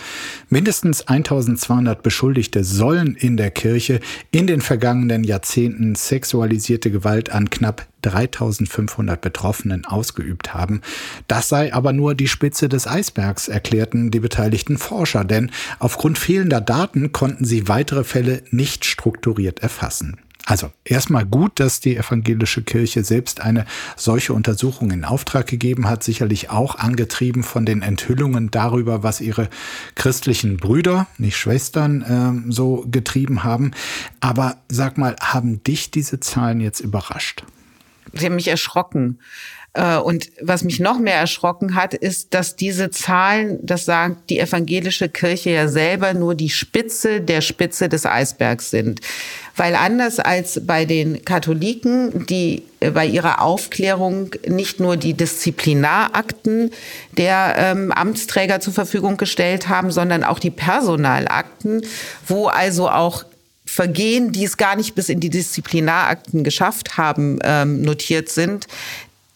Mindestens 0.48 1.06
1200 1.06 2.02
Beschuldigte 2.02 2.62
sollen 2.64 3.16
in 3.16 3.36
der 3.36 3.50
Kirche 3.50 4.00
in 4.30 4.46
den 4.46 4.60
vergangenen 4.60 5.24
Jahrzehnten 5.24 5.94
sexualisierte 5.94 6.90
Gewalt 6.90 7.30
an 7.30 7.50
knapp 7.50 7.86
3500 8.02 9.20
Betroffenen 9.20 9.84
ausgeübt 9.84 10.54
haben. 10.54 10.80
Das 11.28 11.48
sei 11.48 11.72
aber 11.72 11.92
nur 11.92 12.14
die 12.14 12.28
Spitze 12.28 12.68
des 12.68 12.86
Eisbergs, 12.86 13.48
erklärten 13.48 14.10
die 14.10 14.20
beteiligten 14.20 14.78
Forscher, 14.78 15.24
denn 15.24 15.50
aufgrund 15.78 16.18
fehlender 16.18 16.60
Daten 16.60 17.12
konnten 17.12 17.44
sie 17.44 17.68
weitere 17.68 18.04
Fälle 18.04 18.42
nicht 18.50 18.84
strukturiert 18.84 19.60
erfassen. 19.60 20.18
Also 20.46 20.72
erstmal 20.84 21.26
gut, 21.26 21.60
dass 21.60 21.78
die 21.80 21.96
evangelische 21.96 22.62
Kirche 22.62 23.04
selbst 23.04 23.40
eine 23.40 23.66
solche 23.96 24.32
Untersuchung 24.32 24.90
in 24.90 25.04
Auftrag 25.04 25.46
gegeben 25.46 25.88
hat, 25.88 26.02
sicherlich 26.02 26.50
auch 26.50 26.74
angetrieben 26.76 27.42
von 27.42 27.66
den 27.66 27.82
Enthüllungen 27.82 28.50
darüber, 28.50 29.02
was 29.02 29.20
ihre 29.20 29.48
christlichen 29.94 30.56
Brüder, 30.56 31.06
nicht 31.18 31.36
Schwestern, 31.36 32.02
äh, 32.48 32.50
so 32.50 32.84
getrieben 32.90 33.44
haben. 33.44 33.72
Aber 34.18 34.56
sag 34.68 34.98
mal, 34.98 35.14
haben 35.20 35.62
dich 35.62 35.90
diese 35.90 36.18
Zahlen 36.18 36.60
jetzt 36.60 36.80
überrascht? 36.80 37.44
Sie 38.12 38.26
haben 38.26 38.34
mich 38.34 38.48
erschrocken. 38.48 39.18
Äh, 39.72 39.98
und 39.98 40.30
was 40.40 40.64
mich 40.64 40.80
noch 40.80 40.98
mehr 40.98 41.14
erschrocken 41.14 41.74
hat, 41.74 41.94
ist, 41.94 42.34
dass 42.34 42.56
diese 42.56 42.90
Zahlen, 42.90 43.58
das 43.62 43.84
sagt 43.84 44.30
die 44.30 44.40
evangelische 44.40 45.08
Kirche 45.08 45.50
ja 45.50 45.68
selber, 45.68 46.14
nur 46.14 46.34
die 46.34 46.50
Spitze 46.50 47.20
der 47.20 47.40
Spitze 47.40 47.88
des 47.88 48.04
Eisbergs 48.04 48.70
sind. 48.70 49.00
Weil 49.56 49.74
anders 49.74 50.18
als 50.18 50.66
bei 50.66 50.84
den 50.86 51.24
Katholiken, 51.24 52.26
die 52.26 52.62
bei 52.80 53.04
ihrer 53.04 53.42
Aufklärung 53.42 54.30
nicht 54.46 54.80
nur 54.80 54.96
die 54.96 55.12
Disziplinarakten 55.12 56.70
der 57.18 57.54
ähm, 57.58 57.92
Amtsträger 57.92 58.60
zur 58.60 58.72
Verfügung 58.72 59.18
gestellt 59.18 59.68
haben, 59.68 59.90
sondern 59.90 60.24
auch 60.24 60.38
die 60.38 60.50
Personalakten, 60.50 61.82
wo 62.26 62.46
also 62.46 62.88
auch 62.88 63.24
Vergehen, 63.72 64.32
die 64.32 64.44
es 64.44 64.56
gar 64.56 64.74
nicht 64.74 64.96
bis 64.96 65.08
in 65.08 65.20
die 65.20 65.30
Disziplinarakten 65.30 66.42
geschafft 66.42 66.96
haben, 66.96 67.38
ähm, 67.44 67.82
notiert 67.82 68.28
sind. 68.28 68.66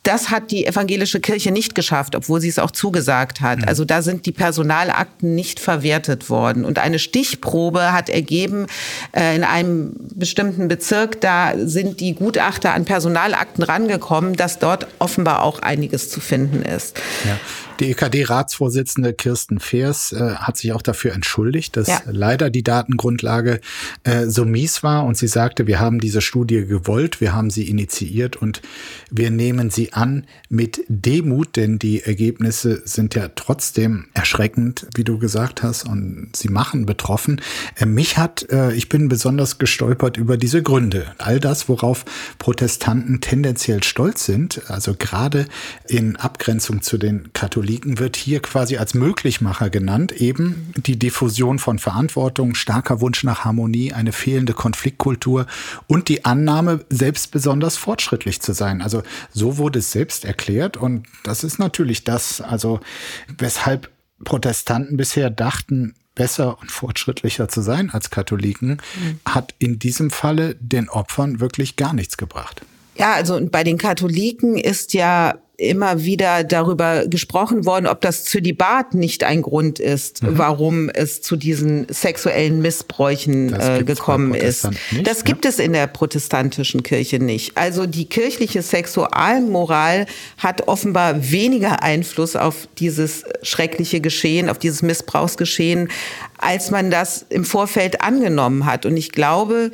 Das 0.03 0.31
hat 0.31 0.51
die 0.51 0.67
evangelische 0.67 1.21
Kirche 1.21 1.53
nicht 1.53 1.77
geschafft, 1.77 2.17
obwohl 2.17 2.41
sie 2.41 2.49
es 2.49 2.59
auch 2.59 2.73
zugesagt 2.73 3.41
hat. 3.41 3.61
Mhm. 3.61 3.69
Also 3.69 3.85
da 3.85 4.03
sind 4.03 4.27
die 4.27 4.33
Personalakten 4.33 5.37
nicht 5.37 5.61
verwertet 5.61 6.31
worden. 6.31 6.65
Und 6.65 6.81
eine 6.81 6.99
Stichprobe 6.99 7.93
hat 7.93 8.09
ergeben, 8.09 8.67
äh, 9.13 9.37
in 9.37 9.45
einem 9.45 9.93
bestimmten 10.17 10.67
Bezirk, 10.67 11.21
da 11.21 11.53
sind 11.57 12.01
die 12.01 12.17
Gutachter 12.17 12.75
an 12.75 12.85
Personalakten 12.85 13.63
rangekommen, 13.63 14.35
dass 14.35 14.59
dort 14.59 14.89
offenbar 14.99 15.45
auch 15.45 15.61
einiges 15.61 16.11
zu 16.11 16.19
finden 16.19 16.63
ist. 16.63 16.99
Ja. 17.25 17.39
Die 17.81 17.91
EKD-Ratsvorsitzende 17.91 19.15
Kirsten 19.15 19.59
Feers 19.59 20.13
äh, 20.13 20.37
hat 20.37 20.57
sich 20.57 20.73
auch 20.73 20.83
dafür 20.83 21.13
entschuldigt, 21.13 21.77
dass 21.77 21.89
ja. 21.89 22.01
leider 22.07 22.49
die 22.49 22.63
Datengrundlage 22.63 23.61
äh, 24.05 24.27
so 24.27 24.45
mies 24.45 24.85
war. 24.85 25.05
Und 25.05 25.17
sie 25.17 25.27
sagte, 25.27 25.67
wir 25.67 25.81
haben 25.81 25.99
diese 25.99 26.21
Studie 26.21 26.67
gewollt, 26.67 27.21
wir 27.21 27.35
haben 27.35 27.51
sie 27.51 27.69
initiiert 27.69 28.37
und 28.37 28.63
wir 29.11 29.33
nehmen 29.33 29.71
sie 29.71 29.93
an 29.93 30.25
mit 30.49 30.83
Demut, 30.89 31.57
denn 31.57 31.81
die 31.81 32.03
Ergebnisse 32.03 32.83
sind 32.85 33.17
ja 33.17 33.29
trotzdem 33.35 34.07
erschreckend, 34.15 34.87
wie 34.95 35.05
du 35.05 35.19
gesagt 35.19 35.65
hast, 35.65 35.85
und 35.85 36.31
sie 36.35 36.49
machen 36.49 36.87
betroffen. 36.87 37.41
Äh, 37.77 37.87
mich 37.87 38.19
hat, 38.19 38.49
äh, 38.51 38.73
ich 38.75 38.89
bin 38.89 39.09
besonders 39.09 39.59
gestolpert 39.59 40.17
über 40.17 40.37
diese 40.37 40.63
Gründe. 40.63 41.07
All 41.19 41.41
das, 41.41 41.69
worauf 41.69 42.05
Protestanten 42.39 43.21
tendenziell 43.21 43.83
stolz 43.83 44.27
sind, 44.27 44.71
also 44.71 44.95
gerade 44.97 45.47
in 45.89 46.15
Abgrenzung 46.15 46.81
zu 46.81 46.99
den 46.99 47.33
Katholiken, 47.33 47.64
Katholiken 47.65 47.99
wird 47.99 48.17
hier 48.17 48.41
quasi 48.41 48.77
als 48.77 48.93
Möglichmacher 48.93 49.71
genannt, 49.71 50.13
eben 50.13 50.75
die 50.77 50.99
Diffusion 50.99 51.59
von 51.59 51.79
Verantwortung, 51.79 52.55
starker 52.55 53.01
Wunsch 53.01 53.25
nach 53.25 53.47
Harmonie, 53.47 53.95
eine 53.95 54.13
fehlende 54.13 54.53
Konfliktkultur 54.53 55.47
und 55.87 56.11
die 56.11 56.27
Annahme, 56.27 56.85
selbst 56.91 57.31
besonders 57.31 57.79
fortschrittlich 57.79 58.43
zu 58.43 58.53
sein. 58.53 58.83
Also 58.83 59.03
so 59.33 59.57
wurde 59.57 59.79
es 59.79 59.93
selbst 59.93 60.27
erklärt 60.27 60.77
und 60.77 61.07
das 61.23 61.43
ist 61.43 61.59
natürlich 61.59 62.05
das, 62.05 62.43
also 62.43 62.81
weshalb 63.39 63.91
Protestanten 64.25 64.99
bisher 64.99 65.31
dachten, 65.31 65.95
besser 66.15 66.61
und 66.61 66.71
fortschrittlicher 66.71 67.49
zu 67.49 67.63
sein 67.63 67.89
als 67.89 68.11
Katholiken, 68.11 68.83
mhm. 69.01 69.21
hat 69.25 69.55
in 69.59 69.79
diesem 69.79 70.11
Falle 70.11 70.55
den 70.61 70.91
Opfern 70.91 71.41
wirklich 71.41 71.77
gar 71.77 71.95
nichts 71.95 72.19
gebracht. 72.19 72.61
Ja, 72.97 73.15
also 73.15 73.41
bei 73.51 73.65
den 73.65 73.79
Katholiken 73.79 74.57
ist 74.59 74.93
ja 74.93 75.39
immer 75.57 76.03
wieder 76.03 76.43
darüber 76.43 77.07
gesprochen 77.07 77.65
worden, 77.65 77.87
ob 77.87 78.01
das 78.01 78.25
Zölibat 78.25 78.95
nicht 78.95 79.23
ein 79.23 79.43
Grund 79.43 79.79
ist, 79.79 80.23
mhm. 80.23 80.39
warum 80.39 80.91
es 80.91 81.23
zu 81.23 81.37
diesen 81.37 81.87
sexuellen 81.89 82.61
Missbräuchen 82.61 83.53
äh, 83.55 83.85
gekommen 83.85 84.35
ist. 84.35 84.69
Nicht, 84.91 85.07
das 85.07 85.25
gibt 85.25 85.45
es 85.45 85.61
in 85.61 85.73
der 85.73 85.87
protestantischen 85.87 86.83
Kirche 86.83 87.21
nicht. 87.21 87.57
Also 87.57 87.87
die 87.87 88.07
kirchliche 88.07 88.63
Sexualmoral 88.63 90.07
hat 90.39 90.67
offenbar 90.67 91.31
weniger 91.31 91.83
Einfluss 91.83 92.35
auf 92.35 92.69
dieses 92.79 93.25
schreckliche 93.43 94.01
Geschehen, 94.01 94.49
auf 94.49 94.59
dieses 94.59 94.83
Missbrauchsgeschehen, 94.83 95.89
als 96.39 96.73
man 96.73 96.91
das 96.91 97.25
im 97.29 97.45
Vorfeld 97.45 98.01
angenommen 98.01 98.67
hat. 98.67 98.87
Und 98.87 98.97
ich 98.97 99.13
glaube, 99.13 99.71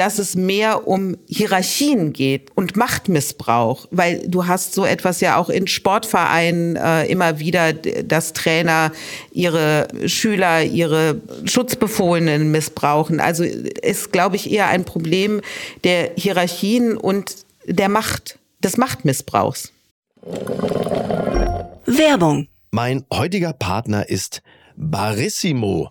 dass 0.00 0.18
es 0.18 0.34
mehr 0.34 0.88
um 0.88 1.18
Hierarchien 1.26 2.14
geht 2.14 2.50
und 2.54 2.74
Machtmissbrauch, 2.74 3.86
weil 3.90 4.26
du 4.26 4.46
hast 4.46 4.72
so 4.72 4.86
etwas 4.86 5.20
ja 5.20 5.36
auch 5.36 5.50
in 5.50 5.66
Sportvereinen 5.66 6.76
äh, 6.76 7.04
immer 7.04 7.38
wieder, 7.38 7.74
dass 7.74 8.32
Trainer 8.32 8.92
ihre 9.30 9.88
Schüler, 10.06 10.62
ihre 10.62 11.20
Schutzbefohlenen 11.44 12.50
missbrauchen. 12.50 13.20
Also 13.20 13.44
ist, 13.44 14.10
glaube 14.10 14.36
ich, 14.36 14.50
eher 14.50 14.68
ein 14.68 14.86
Problem 14.86 15.42
der 15.84 16.12
Hierarchien 16.16 16.96
und 16.96 17.36
der 17.66 17.90
Macht, 17.90 18.38
des 18.60 18.78
Machtmissbrauchs. 18.78 19.70
Werbung. 21.84 22.48
Mein 22.70 23.04
heutiger 23.12 23.52
Partner 23.52 24.08
ist 24.08 24.40
Barissimo 24.76 25.90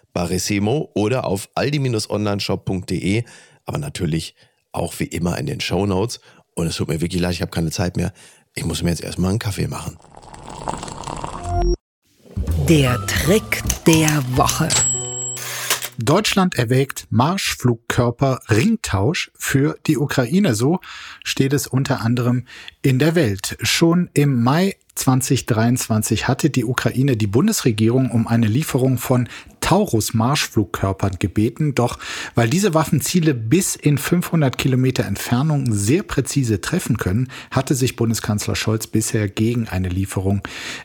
Barissimo 0.13 0.91
oder 0.93 1.25
auf 1.25 1.49
aldi-onlineshop.de, 1.55 3.23
aber 3.65 3.77
natürlich 3.77 4.35
auch 4.71 4.93
wie 4.99 5.05
immer 5.05 5.37
in 5.37 5.45
den 5.45 5.59
Show 5.61 5.85
Notes. 5.85 6.19
Und 6.55 6.67
es 6.67 6.75
tut 6.75 6.87
mir 6.87 7.01
wirklich 7.01 7.21
leid, 7.21 7.33
ich 7.33 7.41
habe 7.41 7.51
keine 7.51 7.71
Zeit 7.71 7.97
mehr. 7.97 8.13
Ich 8.55 8.65
muss 8.65 8.83
mir 8.83 8.89
jetzt 8.89 9.03
erstmal 9.03 9.29
einen 9.29 9.39
Kaffee 9.39 9.67
machen. 9.67 9.97
Der 12.67 13.05
Trick 13.07 13.61
der 13.85 14.23
Woche. 14.35 14.69
Deutschland 15.97 16.55
erwägt 16.55 17.07
Marschflugkörper 17.09 18.39
Ringtausch 18.49 19.31
für 19.35 19.77
die 19.87 19.97
Ukraine. 19.97 20.55
So 20.55 20.79
steht 21.23 21.53
es 21.53 21.67
unter 21.67 22.01
anderem 22.01 22.47
in 22.81 22.97
der 22.97 23.15
Welt. 23.15 23.57
Schon 23.61 24.09
im 24.13 24.41
Mai 24.41 24.75
2023 25.01 26.27
hatte 26.27 26.49
die 26.49 26.63
Ukraine 26.63 27.17
die 27.17 27.27
Bundesregierung 27.27 28.11
um 28.11 28.27
eine 28.27 28.47
Lieferung 28.47 28.97
von 28.97 29.27
Taurus-Marschflugkörpern 29.61 31.17
gebeten. 31.17 31.73
Doch 31.73 31.97
weil 32.35 32.49
diese 32.49 32.73
Waffen 32.73 33.01
Ziele 33.01 33.33
bis 33.33 33.75
in 33.75 33.97
500 33.97 34.57
Kilometer 34.57 35.05
Entfernung 35.05 35.71
sehr 35.71 36.03
präzise 36.03 36.61
treffen 36.61 36.97
können, 36.97 37.29
hatte 37.49 37.73
sich 37.73 37.95
Bundeskanzler 37.95 38.55
Scholz 38.55 38.87
bisher 38.87 39.27
gegen 39.27 39.67
eine 39.67 39.89
Lieferung 39.89 40.41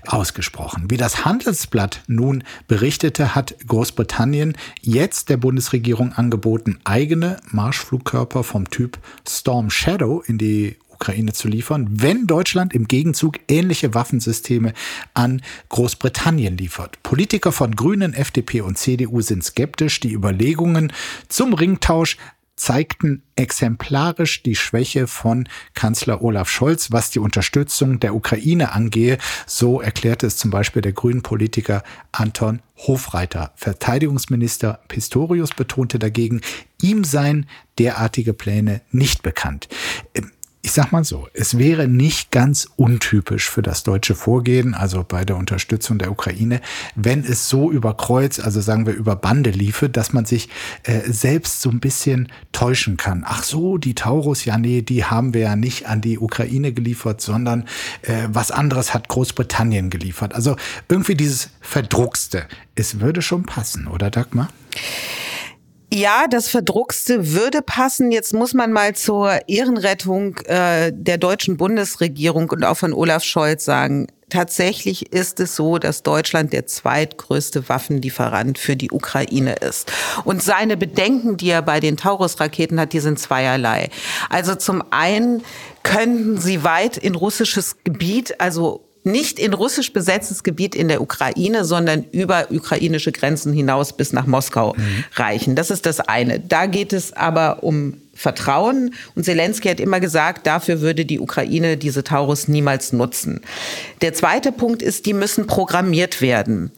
ausgesprochen. 0.07 0.85
Wie 0.89 0.97
das 0.97 1.25
Handelsblatt 1.25 2.03
nun 2.07 2.45
berichtete, 2.69 3.35
hat 3.35 3.57
Großbritannien 3.67 4.57
jetzt 4.81 5.29
der 5.29 5.37
Bundesregierung 5.37 6.13
angeboten, 6.13 6.79
eigene 6.85 7.39
Marschflugkörper 7.51 8.45
vom 8.45 8.71
Typ 8.71 8.99
Storm 9.29 9.69
Shadow 9.71 10.23
in 10.27 10.39
die 10.39 10.77
Ukraine 10.97 11.33
zu 11.33 11.49
liefern, 11.49 11.89
wenn 11.91 12.27
Deutschland 12.27 12.75
im 12.75 12.89
Gegenzug 12.89 13.39
ähnliche 13.49 13.93
Waffensysteme 13.93 14.73
an 15.15 15.43
Großbritannien 15.69 16.57
liefert. 16.57 17.03
Politiker 17.03 17.53
von 17.53 17.77
Grünen, 17.77 18.15
FDP 18.15 18.63
und 18.63 18.79
CDU 18.79 19.21
sind 19.21 19.45
skeptisch. 19.45 20.01
Die 20.01 20.13
Überlegungen 20.13 20.93
zum 21.29 21.53
Ringtausch 21.53 22.17
zeigten 22.57 23.23
exemplarisch 23.37 24.43
die 24.43 24.57
Schwäche 24.57 25.07
von 25.07 25.47
Kanzler 25.75 26.23
Olaf 26.23 26.49
Scholz, 26.49 26.91
was 26.91 27.11
die 27.11 27.19
Unterstützung 27.19 28.01
der 28.01 28.15
Ukraine 28.15 28.73
angehe. 28.73 29.19
So 29.47 29.81
erklärte 29.81 30.27
es 30.27 30.39
zum 30.39 30.51
Beispiel 30.51 30.81
der 30.83 30.93
grünen 30.93 31.23
Politiker 31.23 31.83
Anton 32.13 32.61
Hofreiter. 32.79 33.53
Verteidigungsminister 33.57 34.81
Pistorius 34.89 35.51
betonte 35.51 35.99
dagegen, 35.99 36.41
ihm 36.81 37.05
seien 37.05 37.47
derartige 37.79 38.33
Pläne 38.33 38.81
nicht 38.91 39.23
bekannt 39.23 39.69
ich 40.67 40.73
sag 40.73 40.91
mal 40.91 41.05
so, 41.05 41.29
es 41.33 41.59
wäre 41.59 41.87
nicht 41.87 42.33
ganz 42.33 42.67
untypisch 42.75 43.49
für 43.49 43.63
das 43.63 43.85
deutsche 43.85 44.17
Vorgehen, 44.17 44.75
also 44.75 45.05
bei 45.07 45.25
der 45.25 45.37
Unterstützung 45.37 45.97
der 45.97 46.11
Ukraine, 46.11 46.61
wenn 46.97 47.23
es 47.23 47.49
so 47.49 47.71
über 47.71 47.97
Kreuz, 47.97 48.41
also 48.41 48.61
sagen 48.61 48.85
wir 48.85 48.93
über 48.93 49.15
Bande 49.15 49.51
liefe, 49.51 49.89
dass 49.89 50.13
man 50.13 50.25
sich 50.25 50.49
äh, 50.83 51.03
selbst 51.09 51.63
so 51.63 51.71
ein 51.71 51.79
bisschen 51.79 52.33
täuschen 52.51 52.97
kann. 52.97 53.23
Ach 53.25 53.45
so, 53.45 53.79
die 53.79 53.95
Taurus, 53.95 54.45
ja 54.45 54.59
nee, 54.59 54.83
die 54.83 55.05
haben 55.05 55.35
wir 55.35 55.43
ja 55.43 55.55
nicht 55.55 55.87
an 55.87 56.01
die 56.01 56.19
Ukraine 56.19 56.73
geliefert, 56.73 57.21
sondern 57.21 57.69
äh, 58.03 58.27
was 58.27 58.51
anderes 58.51 58.93
hat 58.93 59.07
Großbritannien 59.07 59.89
geliefert. 59.89 60.35
Also 60.35 60.57
irgendwie 60.89 61.15
dieses 61.15 61.51
Verdruckste. 61.61 62.43
Es 62.75 62.99
würde 62.99 63.23
schon 63.23 63.45
passen, 63.45 63.87
oder 63.87 64.11
Dagmar? 64.11 64.49
Ja, 65.93 66.27
das 66.29 66.49
Verdruckste 66.49 67.33
würde 67.33 67.63
passen. 67.63 68.11
Jetzt 68.11 68.35
muss 68.35 68.55
man 68.55 68.73
mal 68.73 68.95
zur 68.95 69.49
Ehrenrettung 69.49 70.37
äh, 70.47 70.93
der 70.93 71.17
deutschen 71.17 71.57
Bundesregierung 71.57 72.51
und 72.51 72.65
auch 72.65 72.77
von 72.77 72.93
Olaf 72.93 73.23
Scholz 73.23 73.65
sagen, 73.65 74.09
Tatsächlich 74.29 75.13
ist 75.13 75.39
es 75.39 75.55
so, 75.55 75.79
dass 75.79 76.03
Deutschland 76.03 76.53
der 76.53 76.67
zweitgrößte 76.67 77.69
Waffenlieferant 77.69 78.59
für 78.59 78.75
die 78.75 78.91
Ukraine 78.91 79.55
ist. 79.55 79.93
Und 80.25 80.43
seine 80.43 80.77
Bedenken, 80.77 81.37
die 81.37 81.51
er 81.51 81.63
bei 81.63 81.79
den 81.79 81.97
Taurus-Raketen 81.97 82.81
hat, 82.81 82.93
die 82.93 82.99
sind 82.99 83.21
zweierlei. 83.21 83.89
Also 84.29 84.57
zum 84.57 84.83
einen 84.91 85.45
könnten 85.85 86.41
sie 86.41 86.65
weit 86.65 86.97
in 86.97 87.15
russisches 87.15 87.77
Gebiet, 87.85 88.41
also 88.41 88.86
nicht 89.07 89.39
in 89.39 89.55
russisch 89.55 89.93
besetztes 89.93 90.43
Gebiet 90.43 90.75
in 90.75 90.89
der 90.89 91.01
Ukraine, 91.01 91.65
sondern 91.65 92.05
über 92.13 92.49
ukrainische 92.51 93.13
Grenzen 93.13 93.53
hinaus 93.53 93.93
bis 93.93 94.13
nach 94.13 94.27
Moskau 94.27 94.75
mhm. 94.77 95.05
reichen. 95.15 95.55
Das 95.55 95.71
ist 95.71 95.87
das 95.87 96.01
eine. 96.01 96.41
Da 96.41 96.67
geht 96.67 96.93
es 96.93 97.13
aber 97.13 97.63
um 97.63 97.95
Vertrauen. 98.15 98.95
Und 99.15 99.25
Zelensky 99.25 99.69
hat 99.69 99.79
immer 99.79 100.01
gesagt, 100.01 100.47
dafür 100.47 100.81
würde 100.81 101.05
die 101.05 101.21
Ukraine 101.21 101.77
diese 101.77 102.03
Taurus 102.03 102.49
niemals 102.49 102.93
nutzen. 102.93 103.43
Der 104.01 104.15
zweite 104.15 104.53
Punkt 104.53 104.83
ist, 104.83 105.07
die 105.07 105.13
müssen 105.13 105.47
programmiert 105.47 106.21
werden. 106.21 106.73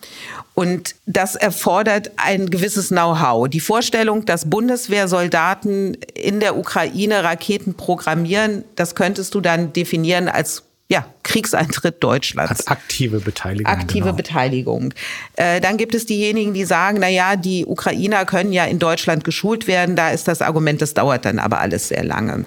Und 0.54 0.96
das 1.06 1.36
erfordert 1.36 2.10
ein 2.16 2.50
gewisses 2.50 2.88
Know-how. 2.88 3.48
Die 3.48 3.60
Vorstellung, 3.60 4.26
dass 4.26 4.50
Bundeswehrsoldaten 4.50 5.96
in 6.14 6.40
der 6.40 6.58
Ukraine 6.58 7.22
Raketen 7.22 7.74
programmieren, 7.74 8.64
das 8.74 8.96
könntest 8.96 9.36
du 9.36 9.40
dann 9.40 9.72
definieren 9.72 10.28
als 10.28 10.64
ja, 10.90 11.04
Kriegseintritt 11.22 12.02
Deutschlands. 12.02 12.50
Als 12.50 12.66
aktive 12.66 13.20
Beteiligung. 13.20 13.66
Aktive 13.70 14.04
genau. 14.04 14.16
Beteiligung. 14.16 14.94
Äh, 15.36 15.60
dann 15.60 15.76
gibt 15.76 15.94
es 15.94 16.06
diejenigen, 16.06 16.54
die 16.54 16.64
sagen, 16.64 16.98
na 17.00 17.08
ja, 17.08 17.36
die 17.36 17.66
Ukrainer 17.66 18.24
können 18.24 18.52
ja 18.52 18.64
in 18.64 18.78
Deutschland 18.78 19.22
geschult 19.22 19.66
werden. 19.66 19.96
Da 19.96 20.10
ist 20.10 20.28
das 20.28 20.40
Argument, 20.40 20.80
das 20.80 20.94
dauert 20.94 21.26
dann 21.26 21.38
aber 21.38 21.60
alles 21.60 21.88
sehr 21.88 22.04
lange. 22.04 22.46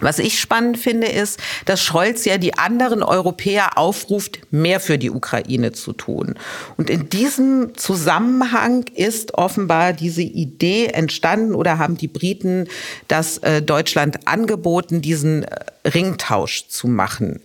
Was 0.00 0.18
ich 0.18 0.40
spannend 0.40 0.78
finde, 0.78 1.08
ist, 1.08 1.38
dass 1.66 1.82
Scholz 1.82 2.24
ja 2.24 2.38
die 2.38 2.56
anderen 2.56 3.02
Europäer 3.02 3.76
aufruft, 3.76 4.40
mehr 4.50 4.80
für 4.80 4.96
die 4.96 5.10
Ukraine 5.10 5.72
zu 5.72 5.92
tun. 5.92 6.36
Und 6.78 6.88
in 6.88 7.10
diesem 7.10 7.76
Zusammenhang 7.76 8.84
ist 8.94 9.34
offenbar 9.34 9.92
diese 9.92 10.22
Idee 10.22 10.86
entstanden 10.86 11.54
oder 11.54 11.78
haben 11.78 11.98
die 11.98 12.08
Briten 12.08 12.66
das 13.08 13.38
äh, 13.38 13.60
Deutschland 13.60 14.26
angeboten, 14.26 15.02
diesen 15.02 15.42
äh, 15.42 15.58
Ringtausch 15.86 16.68
zu 16.68 16.88
machen. 16.88 17.40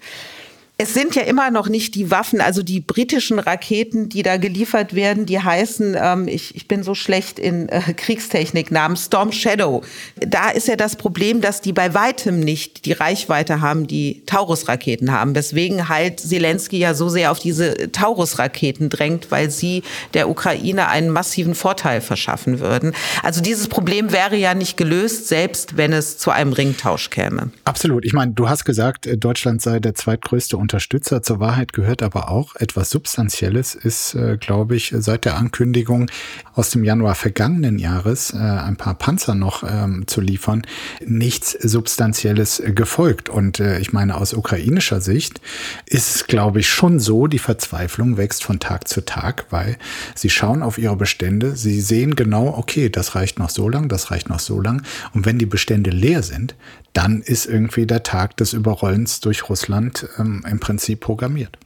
Es 0.77 0.93
sind 0.93 1.15
ja 1.15 1.21
immer 1.21 1.51
noch 1.51 1.69
nicht 1.69 1.95
die 1.95 2.11
Waffen, 2.11 2.41
also 2.41 2.61
die 2.61 2.81
britischen 2.81 3.39
Raketen, 3.39 4.09
die 4.09 4.23
da 4.23 4.35
geliefert 4.35 4.93
werden, 4.93 5.25
die 5.25 5.39
heißen, 5.39 5.95
ähm, 5.97 6.27
ich, 6.27 6.53
ich 6.53 6.67
bin 6.67 6.83
so 6.83 6.93
schlecht 6.95 7.39
in 7.39 7.69
äh, 7.69 7.79
Kriegstechnik, 7.93 8.71
Namen 8.71 8.97
Storm 8.97 9.31
Shadow. 9.31 9.83
Da 10.19 10.49
ist 10.49 10.67
ja 10.67 10.75
das 10.75 10.97
Problem, 10.97 11.39
dass 11.39 11.61
die 11.61 11.71
bei 11.71 11.93
weitem 11.93 12.41
nicht 12.41 12.85
die 12.85 12.91
Reichweite 12.91 13.61
haben, 13.61 13.88
die 13.88 14.23
Taurus-Raketen 14.25 15.13
haben. 15.13 15.33
Deswegen 15.33 15.88
halt 15.88 16.19
Zelensky 16.19 16.77
ja 16.77 16.93
so 16.93 17.07
sehr 17.07 17.31
auf 17.31 17.39
diese 17.39 17.89
Taurus-Raketen 17.93 18.89
drängt, 18.89 19.31
weil 19.31 19.49
sie 19.51 19.81
der 20.13 20.27
Ukraine 20.27 20.89
einen 20.89 21.09
massiven 21.09 21.55
Vorteil 21.55 22.01
verschaffen 22.01 22.59
würden. 22.59 22.93
Also 23.23 23.39
dieses 23.39 23.69
Problem 23.69 24.11
wäre 24.11 24.35
ja 24.35 24.53
nicht 24.53 24.75
gelöst, 24.75 25.29
selbst 25.29 25.77
wenn 25.77 25.93
es 25.93 26.17
zu 26.17 26.31
einem 26.31 26.51
Ringtausch 26.51 27.11
käme. 27.11 27.51
Absolut. 27.63 28.03
Ich 28.03 28.11
meine, 28.11 28.33
du 28.33 28.49
hast 28.49 28.65
gesagt, 28.65 29.07
äh, 29.07 29.17
Deutschland 29.17 29.61
sei 29.61 29.79
der 29.79 29.95
zweitgrößte 29.95 30.64
Unterstützer. 30.65 31.21
Zur 31.21 31.39
Wahrheit 31.39 31.73
gehört 31.73 32.01
aber 32.01 32.32
auch 32.32 32.56
etwas 32.56 32.89
Substanzielles, 32.89 33.75
ist, 33.75 34.15
äh, 34.15 34.38
glaube 34.38 34.75
ich, 34.75 34.95
seit 34.97 35.25
der 35.25 35.38
Ankündigung 35.38 36.10
aus 36.56 36.71
dem 36.71 36.84
Januar 36.84 37.13
vergangenen 37.13 37.78
Jahres 37.78 38.34
äh, 38.34 38.38
ein 38.38 38.75
paar 38.75 38.95
Panzer 38.95 39.36
noch 39.36 39.63
ähm, 39.63 40.08
zu 40.08 40.21
liefern, 40.21 40.63
nichts 41.06 41.51
Substanzielles 41.51 42.63
gefolgt. 42.65 43.30
Und 43.30 43.60
äh, 43.60 43.78
ich 43.78 43.93
meine, 43.93 44.17
aus 44.17 44.34
ukrainischer 44.34 45.01
Sicht 45.01 45.39
ist 45.86 46.15
es, 46.15 46.28
glaube 46.28 46.62
ich, 46.62 46.67
schon 46.67 46.99
so, 46.99 47.28
die 47.28 47.38
Verzweiflung 47.38 48.17
wächst 48.17 48.43
von 48.43 48.60
Tag 48.60 48.88
zu 48.88 49.06
Tag, 49.06 49.45
weil 49.51 49.78
sie 50.15 50.32
schauen 50.32 50.63
auf 50.63 50.80
ihre 50.80 50.95
Bestände, 50.95 51.56
sie 51.56 51.80
sehen 51.80 52.15
genau, 52.15 52.58
okay, 52.58 52.89
das 52.89 53.13
reicht 53.13 53.38
noch 53.38 53.51
so 53.51 53.69
lang, 53.69 53.88
das 53.88 54.10
reicht 54.10 54.30
noch 54.30 54.39
so 54.39 54.60
lang. 54.60 54.82
Und 55.13 55.28
wenn 55.28 55.38
die 55.38 55.45
Bestände 55.45 55.91
leer 55.91 56.23
sind, 56.23 56.56
dann 56.95 57.21
ist 57.21 57.45
irgendwie 57.45 57.86
der 57.86 58.03
Tag 58.03 58.38
des 58.38 58.53
Überrollens 58.53 59.19
durch 59.19 59.49
Russland 59.49 60.08
ähm, 60.17 60.43
im 60.49 60.60
Prinzip 60.60 61.01
programmiert. 61.01 61.60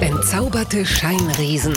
Entzauberte 0.00 0.84
Scheinriesen. 0.84 1.74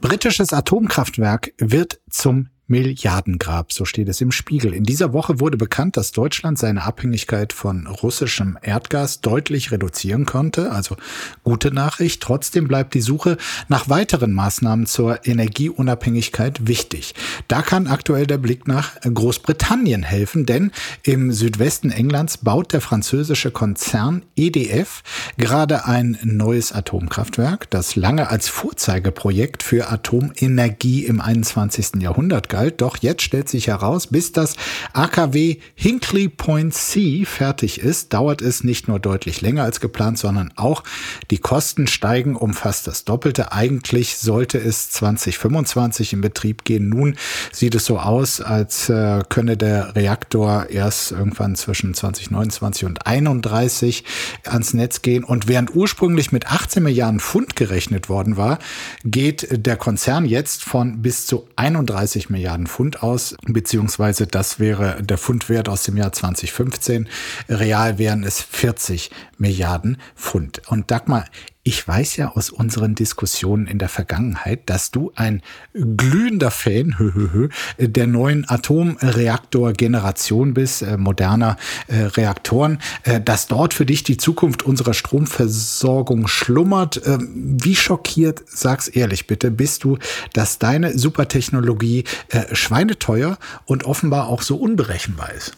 Britisches 0.00 0.52
Atomkraftwerk 0.52 1.52
wird 1.58 2.00
zum 2.08 2.50
Milliardengrab, 2.68 3.72
so 3.72 3.86
steht 3.86 4.10
es 4.10 4.20
im 4.20 4.30
Spiegel. 4.30 4.74
In 4.74 4.84
dieser 4.84 5.14
Woche 5.14 5.40
wurde 5.40 5.56
bekannt, 5.56 5.96
dass 5.96 6.12
Deutschland 6.12 6.58
seine 6.58 6.82
Abhängigkeit 6.82 7.54
von 7.54 7.86
russischem 7.86 8.58
Erdgas 8.60 9.22
deutlich 9.22 9.72
reduzieren 9.72 10.26
konnte. 10.26 10.70
Also 10.70 10.96
gute 11.44 11.72
Nachricht. 11.72 12.22
Trotzdem 12.22 12.68
bleibt 12.68 12.92
die 12.92 13.00
Suche 13.00 13.38
nach 13.68 13.88
weiteren 13.88 14.34
Maßnahmen 14.34 14.84
zur 14.84 15.26
Energieunabhängigkeit 15.26 16.66
wichtig. 16.68 17.14
Da 17.48 17.62
kann 17.62 17.86
aktuell 17.86 18.26
der 18.26 18.36
Blick 18.36 18.68
nach 18.68 19.00
Großbritannien 19.00 20.02
helfen, 20.02 20.44
denn 20.44 20.70
im 21.04 21.32
Südwesten 21.32 21.90
Englands 21.90 22.36
baut 22.36 22.74
der 22.74 22.82
französische 22.82 23.50
Konzern 23.50 24.22
EDF 24.36 25.02
gerade 25.38 25.86
ein 25.86 26.18
neues 26.22 26.72
Atomkraftwerk, 26.72 27.70
das 27.70 27.96
lange 27.96 28.28
als 28.28 28.48
Vorzeigeprojekt 28.48 29.62
für 29.62 29.88
Atomenergie 29.88 31.06
im 31.06 31.22
21. 31.22 32.02
Jahrhundert 32.02 32.50
galt 32.50 32.57
galt. 32.58 32.80
Doch 32.80 32.96
jetzt 33.00 33.22
stellt 33.22 33.48
sich 33.48 33.68
heraus, 33.68 34.08
bis 34.08 34.32
das 34.32 34.54
AKW 34.92 35.56
Hinkley 35.74 36.28
Point 36.28 36.74
C 36.74 37.24
fertig 37.24 37.80
ist, 37.80 38.12
dauert 38.12 38.42
es 38.42 38.64
nicht 38.64 38.88
nur 38.88 38.98
deutlich 38.98 39.40
länger 39.40 39.62
als 39.62 39.80
geplant, 39.80 40.18
sondern 40.18 40.52
auch 40.56 40.82
die 41.30 41.38
Kosten 41.38 41.86
steigen 41.86 42.34
um 42.34 42.54
fast 42.54 42.86
das 42.86 43.04
Doppelte. 43.04 43.52
Eigentlich 43.52 44.16
sollte 44.16 44.58
es 44.58 44.90
2025 44.90 46.14
in 46.14 46.20
Betrieb 46.20 46.64
gehen. 46.64 46.88
Nun 46.88 47.16
sieht 47.52 47.74
es 47.74 47.84
so 47.84 47.98
aus, 47.98 48.40
als 48.40 48.88
äh, 48.88 49.22
könne 49.28 49.56
der 49.56 49.94
Reaktor 49.94 50.66
erst 50.70 51.12
irgendwann 51.12 51.54
zwischen 51.54 51.94
2029 51.94 52.86
und 52.86 53.06
31 53.06 54.04
ans 54.44 54.74
Netz 54.74 55.02
gehen. 55.02 55.22
Und 55.22 55.46
während 55.46 55.74
ursprünglich 55.74 56.32
mit 56.32 56.50
18 56.50 56.82
Milliarden 56.82 57.20
Pfund 57.20 57.54
gerechnet 57.54 58.08
worden 58.08 58.36
war, 58.36 58.58
geht 59.04 59.46
der 59.64 59.76
Konzern 59.76 60.24
jetzt 60.24 60.64
von 60.64 61.02
bis 61.02 61.26
zu 61.26 61.46
31 61.56 62.30
Milliarden 62.30 62.47
Milliarden 62.48 62.66
Pfund 62.66 63.02
aus, 63.02 63.36
beziehungsweise 63.46 64.26
das 64.26 64.58
wäre 64.58 65.02
der 65.02 65.18
Pfundwert 65.18 65.68
aus 65.68 65.82
dem 65.82 65.98
Jahr 65.98 66.12
2015. 66.14 67.06
Real 67.50 67.98
wären 67.98 68.24
es 68.24 68.40
40 68.40 69.10
Milliarden 69.36 69.98
Pfund. 70.16 70.62
Und 70.68 70.90
Dagmar, 70.90 71.26
ich 71.68 71.86
weiß 71.86 72.16
ja 72.16 72.34
aus 72.34 72.48
unseren 72.48 72.94
Diskussionen 72.94 73.66
in 73.66 73.78
der 73.78 73.90
Vergangenheit, 73.90 74.70
dass 74.70 74.90
du 74.90 75.12
ein 75.16 75.42
glühender 75.74 76.50
Fan 76.50 77.50
der 77.78 78.06
neuen 78.06 78.48
Atomreaktorgeneration 78.48 80.54
bist, 80.54 80.80
äh, 80.80 80.96
moderner 80.96 81.58
äh, 81.88 82.04
Reaktoren, 82.04 82.78
äh, 83.02 83.20
dass 83.20 83.48
dort 83.48 83.74
für 83.74 83.84
dich 83.84 84.02
die 84.02 84.16
Zukunft 84.16 84.62
unserer 84.62 84.94
Stromversorgung 84.94 86.26
schlummert. 86.26 87.02
Ähm, 87.04 87.58
wie 87.62 87.76
schockiert, 87.76 88.42
sag's 88.46 88.88
ehrlich 88.88 89.26
bitte, 89.26 89.50
bist 89.50 89.84
du, 89.84 89.98
dass 90.32 90.58
deine 90.58 90.96
Supertechnologie 90.96 92.04
schweineteuer 92.52 93.36
und 93.66 93.84
offenbar 93.84 94.28
auch 94.28 94.40
so 94.40 94.56
unberechenbar 94.56 95.34
ist? 95.34 95.52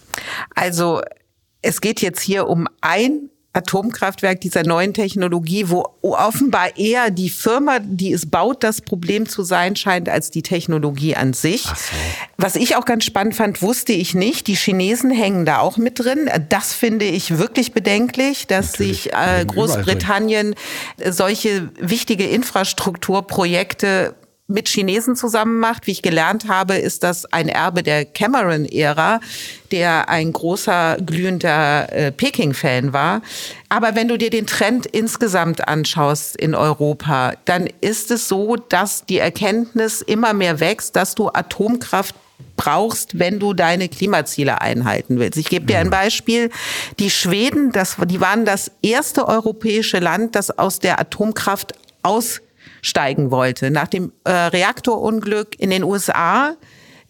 Also 0.56 1.02
es 1.62 1.80
geht 1.80 2.00
jetzt 2.00 2.20
hier 2.20 2.48
um 2.48 2.66
ein 2.80 3.30
Atomkraftwerk 3.52 4.40
dieser 4.40 4.62
neuen 4.62 4.94
Technologie, 4.94 5.68
wo 5.68 5.84
offenbar 6.02 6.76
eher 6.76 7.10
die 7.10 7.30
Firma, 7.30 7.80
die 7.80 8.12
es 8.12 8.26
baut, 8.26 8.62
das 8.62 8.80
Problem 8.80 9.28
zu 9.28 9.42
sein 9.42 9.74
scheint, 9.74 10.08
als 10.08 10.30
die 10.30 10.42
Technologie 10.42 11.16
an 11.16 11.32
sich. 11.32 11.62
So. 11.62 11.72
Was 12.36 12.54
ich 12.54 12.76
auch 12.76 12.84
ganz 12.84 13.04
spannend 13.04 13.34
fand, 13.34 13.60
wusste 13.60 13.92
ich 13.92 14.14
nicht. 14.14 14.46
Die 14.46 14.54
Chinesen 14.54 15.10
hängen 15.10 15.44
da 15.44 15.58
auch 15.58 15.78
mit 15.78 15.98
drin. 15.98 16.30
Das 16.48 16.72
finde 16.74 17.06
ich 17.06 17.38
wirklich 17.38 17.72
bedenklich, 17.72 18.46
dass 18.46 18.72
Natürlich. 18.72 19.02
sich 19.02 19.12
äh, 19.14 19.44
Großbritannien 19.44 20.54
solche 21.04 21.70
wichtige 21.80 22.26
Infrastrukturprojekte 22.26 24.14
mit 24.50 24.68
Chinesen 24.68 25.16
zusammen 25.16 25.58
macht. 25.60 25.86
Wie 25.86 25.92
ich 25.92 26.02
gelernt 26.02 26.48
habe, 26.48 26.74
ist 26.74 27.02
das 27.02 27.24
ein 27.32 27.48
Erbe 27.48 27.82
der 27.82 28.04
Cameron-Ära, 28.04 29.20
der 29.70 30.08
ein 30.08 30.32
großer 30.32 30.98
glühender 31.04 31.92
äh, 31.92 32.12
Peking-Fan 32.12 32.92
war. 32.92 33.22
Aber 33.68 33.94
wenn 33.94 34.08
du 34.08 34.18
dir 34.18 34.30
den 34.30 34.46
Trend 34.46 34.86
insgesamt 34.86 35.66
anschaust 35.68 36.36
in 36.36 36.54
Europa, 36.54 37.34
dann 37.44 37.68
ist 37.80 38.10
es 38.10 38.28
so, 38.28 38.56
dass 38.56 39.06
die 39.06 39.18
Erkenntnis 39.18 40.02
immer 40.02 40.34
mehr 40.34 40.60
wächst, 40.60 40.96
dass 40.96 41.14
du 41.14 41.28
Atomkraft 41.28 42.14
brauchst, 42.56 43.18
wenn 43.18 43.38
du 43.38 43.54
deine 43.54 43.88
Klimaziele 43.88 44.60
einhalten 44.60 45.18
willst. 45.18 45.38
Ich 45.38 45.48
gebe 45.48 45.64
dir 45.64 45.78
ein 45.78 45.88
Beispiel. 45.88 46.50
Die 46.98 47.10
Schweden, 47.10 47.72
das, 47.72 47.96
die 48.04 48.20
waren 48.20 48.44
das 48.44 48.70
erste 48.82 49.26
europäische 49.26 49.98
Land, 49.98 50.34
das 50.34 50.50
aus 50.58 50.78
der 50.78 51.00
Atomkraft 51.00 51.72
aus 52.02 52.40
steigen 52.82 53.30
wollte. 53.30 53.70
Nach 53.70 53.88
dem 53.88 54.12
äh, 54.24 54.30
Reaktorunglück 54.30 55.58
in 55.58 55.70
den 55.70 55.84
USA 55.84 56.56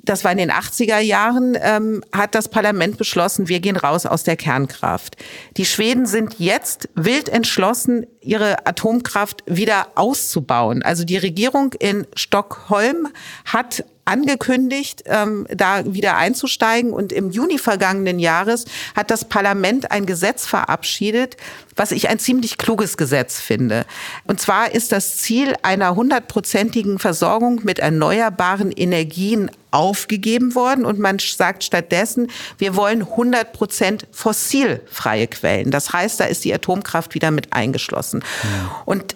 das 0.03 0.25
war 0.25 0.33
in 0.33 0.39
den 0.39 0.51
80er 0.51 0.99
Jahren, 0.99 1.57
ähm, 1.61 2.03
hat 2.13 2.35
das 2.35 2.49
Parlament 2.49 2.97
beschlossen, 2.97 3.49
wir 3.49 3.61
gehen 3.61 3.77
raus 3.77 4.07
aus 4.07 4.23
der 4.23 4.37
Kernkraft. 4.37 5.17
Die 5.57 5.67
Schweden 5.67 6.07
sind 6.07 6.37
jetzt 6.39 6.89
wild 6.95 7.29
entschlossen, 7.29 8.07
ihre 8.21 8.67
Atomkraft 8.67 9.43
wieder 9.47 9.89
auszubauen. 9.97 10.83
Also 10.83 11.05
die 11.05 11.19
Regierung 11.19 11.75
in 11.75 12.07
Stockholm 12.17 13.09
hat 13.45 13.85
angekündigt, 14.05 15.05
ähm, 15.07 15.47
da 15.51 15.85
wieder 15.93 16.17
einzusteigen. 16.17 16.93
Und 16.93 17.13
im 17.13 17.31
Juni 17.31 17.59
vergangenen 17.59 18.19
Jahres 18.19 18.65
hat 18.97 19.11
das 19.11 19.25
Parlament 19.25 19.91
ein 19.91 20.07
Gesetz 20.07 20.47
verabschiedet, 20.47 21.37
was 21.77 21.93
ich 21.93 22.09
ein 22.09 22.19
ziemlich 22.19 22.59
kluges 22.59 22.97
Gesetz 22.97 23.41
finde. 23.41 23.87
Und 24.27 24.41
zwar 24.41 24.75
ist 24.75 24.93
das 24.93 25.17
Ziel 25.19 25.55
einer 25.63 25.95
hundertprozentigen 25.95 26.99
Versorgung 26.99 27.61
mit 27.65 27.79
erneuerbaren 27.79 28.73
Energien 28.73 29.51
aufgegeben 29.71 30.55
worden 30.55 30.85
und 30.85 30.99
man 30.99 31.19
sagt 31.21 31.63
stattdessen, 31.63 32.29
wir 32.59 32.75
wollen 32.75 33.03
100 33.03 33.53
Prozent 33.53 34.07
fossilfreie 34.11 35.29
Quellen. 35.29 35.71
Das 35.71 35.93
heißt, 35.93 36.19
da 36.19 36.25
ist 36.25 36.45
die 36.45 36.53
Atomkraft 36.53 37.15
wieder 37.15 37.31
mit 37.31 37.53
eingeschlossen. 37.53 38.25
Ja. 38.43 38.83
Und 38.85 39.15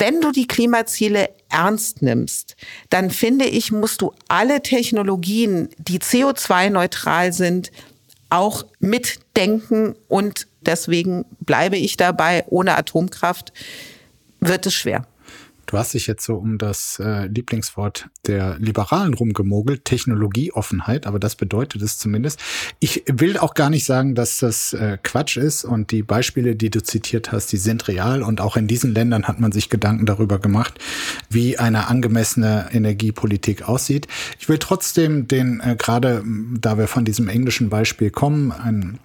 wenn 0.00 0.20
du 0.20 0.32
die 0.32 0.46
Klimaziele 0.46 1.30
ernst 1.48 2.02
nimmst, 2.02 2.56
dann 2.90 3.10
finde 3.10 3.44
ich, 3.44 3.72
musst 3.72 4.00
du 4.02 4.12
alle 4.28 4.62
Technologien, 4.62 5.68
die 5.78 5.98
CO2-neutral 5.98 7.32
sind, 7.32 7.70
auch 8.30 8.64
mitdenken 8.80 9.94
und 10.08 10.46
deswegen 10.62 11.24
bleibe 11.40 11.76
ich 11.76 11.96
dabei, 11.96 12.44
ohne 12.48 12.76
Atomkraft 12.76 13.52
wird 14.40 14.66
es 14.66 14.74
schwer. 14.74 15.06
Du 15.72 15.78
hast 15.78 15.94
dich 15.94 16.06
jetzt 16.06 16.26
so 16.26 16.36
um 16.36 16.58
das 16.58 16.98
äh, 16.98 17.28
Lieblingswort 17.28 18.10
der 18.26 18.58
Liberalen 18.58 19.14
rumgemogelt, 19.14 19.86
Technologieoffenheit, 19.86 21.06
aber 21.06 21.18
das 21.18 21.34
bedeutet 21.34 21.80
es 21.80 21.96
zumindest. 21.96 22.42
Ich 22.78 23.04
will 23.10 23.38
auch 23.38 23.54
gar 23.54 23.70
nicht 23.70 23.86
sagen, 23.86 24.14
dass 24.14 24.36
das 24.36 24.74
äh, 24.74 24.98
Quatsch 25.02 25.38
ist 25.38 25.64
und 25.64 25.90
die 25.90 26.02
Beispiele, 26.02 26.56
die 26.56 26.68
du 26.68 26.82
zitiert 26.82 27.32
hast, 27.32 27.52
die 27.52 27.56
sind 27.56 27.88
real 27.88 28.22
und 28.22 28.42
auch 28.42 28.58
in 28.58 28.68
diesen 28.68 28.92
Ländern 28.92 29.26
hat 29.26 29.40
man 29.40 29.50
sich 29.50 29.70
Gedanken 29.70 30.04
darüber 30.04 30.38
gemacht, 30.38 30.78
wie 31.30 31.58
eine 31.58 31.88
angemessene 31.88 32.68
Energiepolitik 32.70 33.66
aussieht. 33.66 34.08
Ich 34.38 34.50
will 34.50 34.58
trotzdem 34.58 35.26
den, 35.26 35.60
äh, 35.60 35.74
gerade 35.78 36.22
da 36.60 36.76
wir 36.76 36.86
von 36.86 37.06
diesem 37.06 37.30
englischen 37.30 37.70
Beispiel 37.70 38.10
kommen, 38.10 38.52
einen 38.52 38.98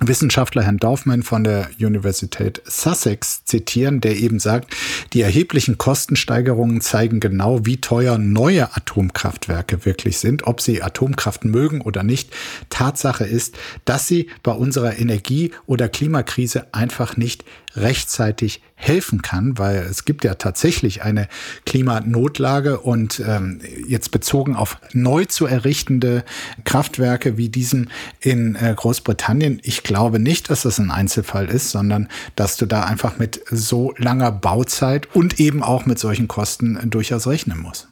Wissenschaftler 0.00 0.62
Herrn 0.62 0.76
Dorfman 0.76 1.22
von 1.22 1.42
der 1.42 1.70
Universität 1.80 2.60
Sussex 2.66 3.44
zitieren, 3.44 4.00
der 4.00 4.16
eben 4.16 4.38
sagt, 4.38 4.74
die 5.12 5.22
erheblichen 5.22 5.78
Kostensteigerungen 5.78 6.80
zeigen 6.80 7.18
genau, 7.18 7.64
wie 7.64 7.80
teuer 7.80 8.18
neue 8.18 8.76
Atomkraftwerke 8.76 9.84
wirklich 9.86 10.18
sind, 10.18 10.46
ob 10.46 10.60
sie 10.60 10.82
Atomkraft 10.82 11.44
mögen 11.44 11.80
oder 11.80 12.02
nicht. 12.02 12.30
Tatsache 12.68 13.24
ist, 13.24 13.56
dass 13.84 14.06
sie 14.06 14.28
bei 14.42 14.52
unserer 14.52 14.98
Energie- 14.98 15.52
oder 15.66 15.88
Klimakrise 15.88 16.66
einfach 16.72 17.16
nicht 17.16 17.44
rechtzeitig 17.76 18.62
helfen 18.74 19.22
kann, 19.22 19.58
weil 19.58 19.78
es 19.78 20.04
gibt 20.04 20.24
ja 20.24 20.34
tatsächlich 20.34 21.02
eine 21.02 21.28
Klimanotlage 21.64 22.80
und 22.80 23.20
ähm, 23.26 23.60
jetzt 23.86 24.10
bezogen 24.10 24.54
auf 24.54 24.78
neu 24.92 25.24
zu 25.24 25.46
errichtende 25.46 26.24
Kraftwerke 26.64 27.36
wie 27.36 27.48
diesen 27.48 27.90
in 28.20 28.54
äh, 28.54 28.74
Großbritannien. 28.76 29.60
Ich 29.62 29.82
glaube 29.82 30.18
nicht, 30.18 30.50
dass 30.50 30.62
das 30.62 30.78
ein 30.78 30.90
Einzelfall 30.90 31.46
ist, 31.46 31.70
sondern 31.70 32.08
dass 32.36 32.56
du 32.56 32.66
da 32.66 32.84
einfach 32.84 33.18
mit 33.18 33.40
so 33.50 33.94
langer 33.96 34.30
Bauzeit 34.30 35.08
und 35.14 35.40
eben 35.40 35.62
auch 35.62 35.86
mit 35.86 35.98
solchen 35.98 36.28
Kosten 36.28 36.78
durchaus 36.90 37.26
rechnen 37.26 37.58
musst. 37.58 37.88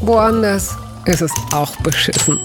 Woanders 0.00 0.76
ist 1.06 1.22
es 1.22 1.32
auch 1.52 1.74
beschissen. 1.76 2.38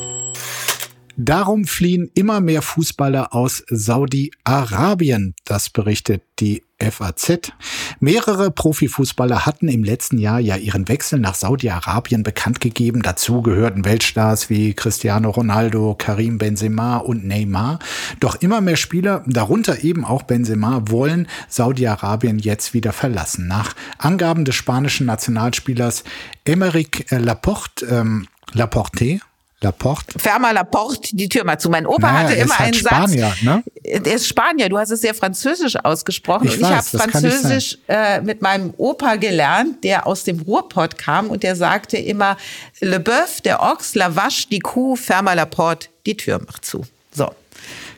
Darum 1.18 1.66
fliehen 1.66 2.10
immer 2.14 2.42
mehr 2.42 2.62
Fußballer 2.62 3.34
aus 3.34 3.64
Saudi-Arabien, 3.70 5.34
das 5.46 5.70
berichtet 5.70 6.24
die 6.40 6.64
FAZ. 6.78 7.54
Mehrere 8.02 8.52
Profifußballer 8.52 9.46
hatten 9.46 9.70
im 9.70 9.84
letzten 9.84 10.18
Jahr 10.18 10.40
ja 10.40 10.58
ihren 10.58 10.90
Wechsel 10.90 11.20
nach 11.20 11.36
Saudi-Arabien 11.36 12.24
bekannt 12.24 12.60
gegeben. 12.60 13.02
Dazu 13.02 13.42
gehörten 13.42 13.86
Weltstars 13.86 14.50
wie 14.50 14.74
Cristiano 14.74 15.30
Ronaldo, 15.30 15.96
Karim 15.98 16.38
Benzema 16.38 16.98
und 16.98 17.26
Neymar. 17.26 17.80
Doch 18.20 18.36
immer 18.36 18.60
mehr 18.60 18.76
Spieler, 18.76 19.24
darunter 19.26 19.84
eben 19.84 20.04
auch 20.04 20.24
Benzema, 20.24 20.84
wollen 20.88 21.28
Saudi-Arabien 21.48 22.40
jetzt 22.40 22.74
wieder 22.74 22.92
verlassen. 22.92 23.48
Nach 23.48 23.74
Angaben 23.98 24.44
des 24.44 24.56
spanischen 24.56 25.06
Nationalspielers 25.06 26.04
Emeric 26.44 27.06
Laporte, 27.10 27.86
ähm, 27.86 28.28
Laporte, 28.52 29.20
Laporte. 29.62 30.20
Ferma 30.20 30.52
Laporte, 30.52 31.16
die 31.16 31.30
Tür 31.30 31.44
mal 31.46 31.58
zu. 31.60 31.70
Mein 31.70 31.88
Opa 31.88 32.12
Naja, 32.12 32.20
hatte 32.28 32.36
er 32.38 32.44
immer 32.44 32.60
halt 32.60 32.68
einen 32.68 32.74
Spanier, 32.76 33.28
Satz. 33.30 33.42
ne? 33.42 33.64
Der 34.02 34.14
ist 34.16 34.28
Spanier, 34.28 34.70
du 34.70 34.78
hast 34.78 34.92
es 34.92 35.02
sehr 35.02 35.14
französisch 35.16 35.76
ausgesprochen. 35.78 36.48
Ich 36.48 36.58
und 36.58 36.64
weiß, 36.64 36.94
ich 36.94 37.00
habe 37.00 37.12
Französisch 37.12 37.78
äh, 37.88 38.22
mit 38.22 38.42
meinem 38.42 38.74
Opa 38.78 39.16
gelernt, 39.16 39.84
der 39.84 40.06
aus 40.08 40.24
dem 40.24 40.42
Ruhrpott 40.42 40.98
kam 40.98 41.28
und 41.30 41.42
der 41.44 41.56
sagte 41.56 41.98
immer, 41.98 42.38
Le 42.82 43.00
Boeuf, 43.00 43.42
der 43.42 43.62
Ochs, 43.64 43.96
la 43.96 44.16
vache, 44.16 44.48
die 44.52 44.60
Kuh, 44.60 44.96
Ferma 44.96 45.34
Laporte, 45.34 45.88
die 46.06 46.18
Tür 46.18 46.42
macht 46.46 46.66
zu. 46.66 46.84
So. 47.14 47.32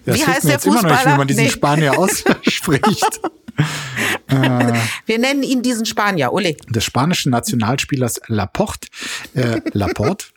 Das 0.06 0.16
wie 0.18 0.26
heißt 0.26 0.44
der 0.46 0.52
jetzt 0.54 0.66
immer 0.66 0.76
noch 0.76 0.84
nicht, 0.84 0.92
wie 0.92 0.96
Fußballer? 0.96 1.18
man 1.18 1.28
diesen 1.28 1.44
Nee. 1.44 1.50
Spanier 1.50 1.98
ausspricht. 2.00 3.20
Wir 5.06 5.18
nennen 5.20 5.42
ihn 5.44 5.62
diesen 5.64 5.86
Spanier, 5.86 6.32
Ole. 6.32 6.56
des 6.70 6.84
spanischen 6.84 7.32
Nationalspielers 7.32 8.22
Laporte, 8.28 8.88
äh, 9.34 9.62
Laporte, 9.74 10.28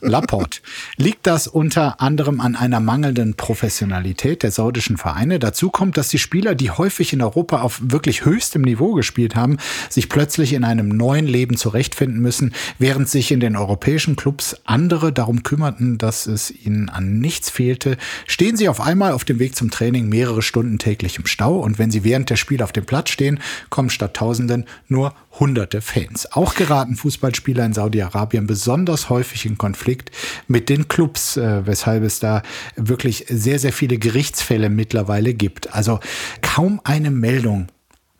Laporte, 0.00 0.60
liegt 0.96 1.26
das 1.26 1.46
unter 1.46 2.00
anderem 2.00 2.40
an 2.40 2.56
einer 2.56 2.80
mangelnden 2.80 3.34
Professionalität 3.34 4.42
der 4.42 4.50
saudischen 4.50 4.96
Vereine. 4.96 5.38
Dazu 5.38 5.70
kommt, 5.70 5.96
dass 5.96 6.08
die 6.08 6.18
Spieler, 6.18 6.54
die 6.54 6.70
häufig 6.70 7.12
in 7.12 7.22
Europa 7.22 7.60
auf 7.62 7.80
wirklich 7.82 8.24
höchstem 8.24 8.62
Niveau 8.62 8.92
gespielt 8.94 9.36
haben, 9.36 9.58
sich 9.88 10.08
plötzlich 10.08 10.52
in 10.52 10.64
einem 10.64 10.88
neuen 10.88 11.26
Leben 11.26 11.56
zurechtfinden 11.56 12.20
müssen, 12.20 12.54
während 12.78 13.08
sich 13.08 13.32
in 13.32 13.40
den 13.40 13.56
europäischen 13.56 14.16
Clubs 14.16 14.56
andere 14.64 15.12
darum 15.12 15.42
kümmerten, 15.42 15.98
dass 15.98 16.26
es 16.26 16.50
ihnen 16.50 16.88
an 16.88 17.18
nichts 17.18 17.50
fehlte, 17.50 17.96
stehen 18.26 18.56
sie 18.56 18.68
auf 18.68 18.80
einmal 18.80 19.12
auf 19.12 19.24
dem 19.24 19.38
Weg 19.38 19.56
zum 19.56 19.70
Training 19.70 20.08
mehrere 20.08 20.42
Stunden 20.42 20.78
täglich 20.78 21.18
im 21.18 21.26
Stau 21.26 21.58
und 21.58 21.78
wenn 21.78 21.90
sie 21.90 22.04
während 22.04 22.30
der 22.30 22.36
Spiele 22.36 22.64
auf 22.64 22.72
dem 22.72 22.86
Platz 22.86 23.10
stehen, 23.10 23.40
kommen 23.70 23.90
statt 23.90 24.14
Tausenden 24.14 24.64
nur 24.88 25.14
hunderte 25.38 25.80
Fans. 25.80 26.32
Auch 26.32 26.54
geraten 26.54 26.96
Fußballspieler 26.96 27.64
in 27.64 27.72
Saudi-Arabien 27.72 28.46
besonders 28.46 29.10
häufig 29.10 29.44
in 29.46 29.58
Konflikt 29.66 30.12
mit 30.46 30.68
den 30.68 30.86
Clubs, 30.86 31.36
äh, 31.36 31.66
weshalb 31.66 32.04
es 32.04 32.20
da 32.20 32.42
wirklich 32.76 33.26
sehr, 33.28 33.58
sehr 33.58 33.72
viele 33.72 33.98
Gerichtsfälle 33.98 34.70
mittlerweile 34.70 35.34
gibt. 35.34 35.74
Also 35.74 35.98
kaum 36.40 36.80
eine 36.84 37.10
Meldung 37.10 37.66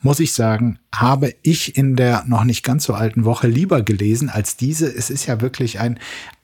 muss 0.01 0.21
ich 0.21 0.33
sagen, 0.33 0.79
habe 0.95 1.35
ich 1.43 1.77
in 1.77 1.97
der 1.97 2.25
noch 2.27 2.45
nicht 2.45 2.63
ganz 2.63 2.85
so 2.85 2.95
alten 2.95 3.25
Woche 3.25 3.49
lieber 3.49 3.83
gelesen 3.83 4.29
als 4.29 4.57
diese. 4.57 4.87
Es 4.87 5.11
ist 5.11 5.27
ja 5.27 5.41
wirklich 5.41 5.81
ein 5.81 5.99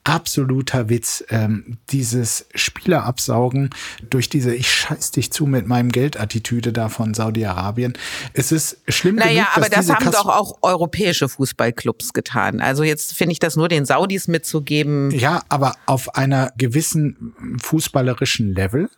absoluter 0.05 0.89
Witz, 0.89 1.25
ähm, 1.29 1.79
dieses 1.91 2.47
Spielerabsaugen 2.55 3.71
durch 4.11 4.29
diese 4.29 4.55
Ich 4.55 4.69
scheiß 4.73 5.13
dich 5.13 5.33
zu 5.33 5.47
mit 5.47 5.67
meinem 5.69 5.91
Geld-Attitüde 5.93 6.73
da 6.73 6.89
von 6.89 7.15
Saudi-Arabien. 7.15 7.93
Es 8.33 8.51
ist 8.51 8.79
schlimm 8.89 9.17
Naja, 9.17 9.45
genug, 9.45 9.57
aber 9.57 9.69
das 9.69 9.89
haben 9.91 10.05
Kas- 10.05 10.15
doch 10.15 10.27
auch 10.27 10.59
europäische 10.63 11.29
Fußballclubs 11.29 12.13
getan. 12.13 12.61
Also 12.61 12.83
jetzt 12.83 13.15
finde 13.17 13.33
ich 13.33 13.39
das 13.39 13.55
nur 13.57 13.69
den 13.69 13.85
Saudis 13.85 14.27
mitzugeben. 14.27 15.11
Ja, 15.13 15.43
aber 15.49 15.75
auf 15.87 16.15
einer 16.17 16.53
gewissen 16.57 17.35
fußballerischen 17.63 18.55
Level. 18.55 18.91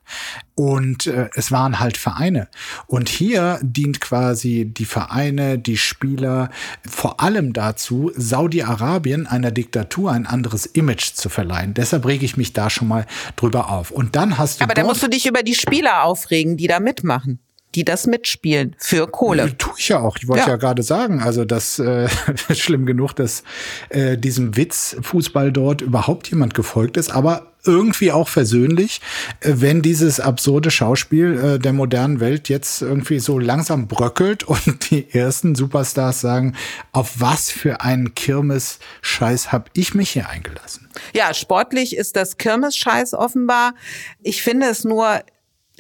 Und 0.55 1.07
äh, 1.07 1.29
es 1.35 1.51
waren 1.51 1.81
halt 1.81 1.97
Vereine. 1.97 2.49
Und 2.87 3.09
hier 3.09 3.59
dient 3.63 4.01
quasi 4.01 4.65
die 4.73 4.85
Vereine, 4.85 5.59
die 5.59 5.77
Spieler 5.77 6.51
vor 6.89 7.21
allem 7.21 7.53
dazu, 7.53 8.13
Saudi-Arabien 8.17 9.27
einer 9.27 9.51
Diktatur 9.51 10.13
ein 10.13 10.27
anderes 10.27 10.65
Image 10.65 10.94
zu 11.01 11.29
verleihen. 11.29 11.75
Deshalb 11.75 12.07
rege 12.07 12.25
ich 12.25 12.37
mich 12.37 12.53
da 12.53 12.71
schon 12.71 12.89
mal 12.89 13.07
drüber 13.37 13.71
auf. 13.71 13.91
Und 13.91 14.17
dann 14.17 14.39
hast 14.39 14.61
du 14.61 14.65
Aber 14.65 14.75
da 14.75 14.85
musst 14.85 15.03
du 15.03 15.09
dich 15.09 15.27
über 15.27 15.43
die 15.43 15.55
Spieler 15.55 16.05
aufregen, 16.05 16.57
die 16.57 16.67
da 16.67 16.81
mitmachen, 16.81 17.41
die 17.75 17.85
das 17.85 18.07
mitspielen 18.07 18.77
für 18.79 19.07
Kohle. 19.07 19.57
Tue 19.59 19.75
ich 19.79 19.89
ja 19.89 19.99
auch. 20.01 20.17
Ich 20.17 20.29
wollte 20.29 20.45
ja, 20.45 20.49
Ja. 20.51 20.57
gerade 20.57 20.83
sagen, 20.83 21.21
also 21.21 21.45
das 21.45 21.79
äh, 21.79 22.09
ist 22.49 22.61
schlimm 22.61 22.87
genug, 22.87 23.15
dass 23.15 23.43
äh, 23.89 24.17
diesem 24.17 24.57
Witz 24.57 24.97
Fußball 25.01 25.53
dort 25.53 25.81
überhaupt 25.81 26.29
jemand 26.31 26.55
gefolgt 26.55 26.97
ist, 26.97 27.11
aber 27.11 27.51
irgendwie 27.67 28.13
auch 28.13 28.29
versöhnlich, 28.29 29.01
äh, 29.41 29.55
wenn 29.57 29.81
dieses 29.81 30.21
absurde 30.21 30.71
Schauspiel 30.71 31.39
äh, 31.55 31.59
der 31.59 31.73
modernen 31.73 32.21
Welt 32.21 32.49
jetzt 32.51 32.83
irgendwie 32.83 33.19
so 33.21 33.39
langsam 33.39 33.89
bröckelt 33.89 34.43
und 34.45 34.91
die 34.91 35.11
ersten 35.15 35.55
Superstars 35.55 36.21
sagen, 36.21 36.55
auf 36.93 37.15
was 37.21 37.51
für 37.51 37.81
einen 37.81 38.15
Kirmes-Scheiß 38.15 39.51
habe 39.53 39.71
ich 39.75 39.95
mich 39.95 40.11
hier 40.11 40.29
eingelassen? 40.29 40.89
Ja, 41.15 41.33
sportlich 41.35 41.97
ist 41.97 42.17
das 42.17 42.37
Kirmes-Scheiß 42.37 43.15
offenbar. 43.15 43.75
Ich 44.23 44.43
finde 44.43 44.67
es 44.67 44.85
nur, 44.85 45.21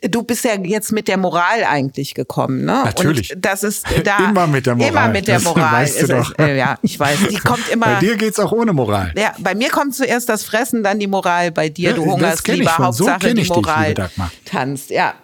du 0.08 0.22
bist 0.22 0.44
ja 0.44 0.52
jetzt 0.62 0.92
mit 0.92 1.08
der 1.08 1.16
Moral 1.16 1.64
eigentlich 1.68 2.14
gekommen, 2.14 2.64
ne? 2.64 2.82
Natürlich. 2.84 3.34
Und 3.34 3.44
das 3.44 3.62
ist 3.62 3.84
da 4.04 4.18
Immer 4.30 4.46
mit 4.46 4.66
der 4.66 4.74
Moral. 4.74 4.90
Immer 4.90 5.08
mit 5.08 5.28
der 5.28 5.34
Das 5.36 5.44
Moral. 5.44 5.72
weißt 5.72 5.94
du 5.96 6.04
Es 6.04 6.10
ist, 6.28 6.30
doch. 6.38 6.38
äh, 6.44 6.56
ja, 6.58 6.78
ich 6.82 6.98
weiß. 6.98 7.18
Die 7.30 7.36
kommt 7.38 7.68
immer. 7.68 7.86
Bei 7.86 8.00
dir 8.00 8.16
geht's 8.16 8.38
auch 8.38 8.52
ohne 8.52 8.72
Moral. 8.72 9.12
Ja, 9.16 9.34
bei 9.38 9.54
mir 9.54 9.70
kommt 9.70 9.94
zuerst 9.94 10.28
das 10.28 10.44
Fressen, 10.44 10.82
dann 10.82 10.98
die 10.98 11.06
Moral. 11.06 11.50
Bei 11.52 11.68
dir, 11.68 11.90
Ja, 11.90 11.96
du 11.96 12.04
das 12.04 12.12
hungerst 12.14 12.48
lieber. 12.48 12.70
So 12.70 12.84
Hauptsache 12.84 13.18
kenn 13.20 13.36
die 13.36 13.42
dich, 13.42 13.48
Moral 13.50 13.94
Dagmar. 13.94 14.30
tanzt. 14.44 14.90
Ja, 14.90 15.14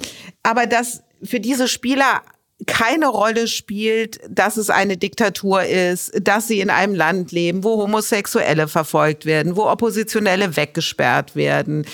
aber 0.43 0.67
dass 0.67 1.03
für 1.23 1.41
diese 1.41 1.69
Spieler 1.69 2.23
keine 2.67 3.07
Rolle 3.09 3.47
spielt, 3.49 4.21
dass 4.29 4.57
es 4.57 4.69
eine 4.71 4.97
Diktatur 4.97 5.65
ist, 5.65 6.13
dass 6.23 6.47
sie 6.47 6.61
in 6.61 6.69
einem 6.71 6.95
Land 6.95 7.33
leben, 7.33 7.65
wo 7.65 7.79
Homosexuelle 7.83 8.69
verfolgt 8.69 9.25
werden, 9.25 9.57
wo 9.57 9.65
Oppositionelle 9.67 10.57
weggesperrt 10.57 11.37
werden. 11.37 11.87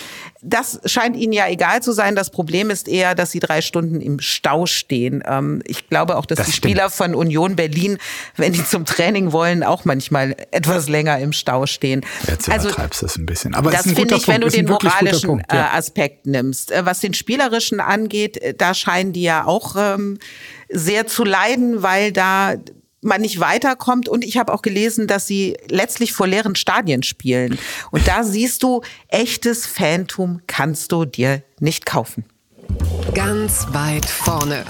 Das 0.42 0.80
scheint 0.84 1.16
ihnen 1.16 1.32
ja 1.32 1.48
egal 1.48 1.82
zu 1.82 1.92
sein. 1.92 2.14
Das 2.14 2.30
Problem 2.30 2.70
ist 2.70 2.88
eher, 2.88 3.14
dass 3.14 3.30
sie 3.30 3.40
drei 3.40 3.62
Stunden 3.62 4.00
im 4.00 4.20
Stau 4.20 4.66
stehen. 4.66 5.22
Ähm, 5.26 5.62
ich 5.66 5.88
glaube 5.88 6.16
auch, 6.16 6.26
dass 6.26 6.38
Das 6.38 6.46
die 6.46 6.52
stimmt. 6.52 6.72
Spieler 6.72 6.90
von 6.90 7.14
Union 7.14 7.56
Berlin, 7.56 7.98
wenn 8.36 8.52
die 8.52 8.64
zum 8.64 8.84
Training 8.84 9.32
wollen, 9.32 9.62
auch 9.62 9.84
manchmal 9.84 10.36
etwas 10.50 10.88
länger 10.88 11.18
im 11.18 11.32
Stau 11.32 11.66
stehen. 11.66 12.04
Jetzt 12.28 12.48
Also 12.48 12.68
übertreibst 12.68 13.02
du 13.02 13.06
es 13.06 13.16
ein 13.16 13.26
bisschen. 13.26 13.54
Aber 13.54 13.70
das 13.70 13.82
finde 13.82 14.16
ich, 14.16 14.28
wenn 14.28 14.40
Punkt. 14.40 14.42
du 14.42 14.46
ist 14.48 14.54
ein 14.58 14.66
den 14.66 14.72
moralischen 14.72 15.28
Punkt, 15.28 15.52
äh, 15.52 15.56
ja. 15.56 15.72
Aspekt 15.72 16.26
nimmst. 16.26 16.70
Äh, 16.70 16.84
Was 16.86 17.00
den 17.00 17.14
spielerischen 17.14 17.80
angeht, 17.80 18.36
äh, 18.38 18.54
da 18.54 18.74
scheinen 18.74 19.12
die 19.12 19.22
ja 19.22 19.44
auch 19.46 19.74
ähm, 19.78 20.18
sehr 20.68 21.06
zu 21.06 21.24
leiden, 21.24 21.82
weil 21.82 22.12
da 22.12 22.56
man 23.00 23.20
nicht 23.20 23.40
weiterkommt. 23.40 24.08
Und 24.08 24.24
ich 24.24 24.36
habe 24.36 24.52
auch 24.52 24.62
gelesen, 24.62 25.06
dass 25.06 25.26
sie 25.26 25.56
letztlich 25.68 26.12
vor 26.12 26.26
leeren 26.26 26.56
Stadien 26.56 27.02
spielen. 27.02 27.58
Und 27.90 28.06
da 28.06 28.24
siehst 28.24 28.62
du, 28.62 28.82
echtes 29.08 29.66
Phantom 29.66 30.40
kannst 30.46 30.92
du 30.92 31.04
dir 31.04 31.42
nicht 31.60 31.86
kaufen. 31.86 32.24
Ganz 33.14 33.66
weit 33.70 34.04
vorne. 34.04 34.64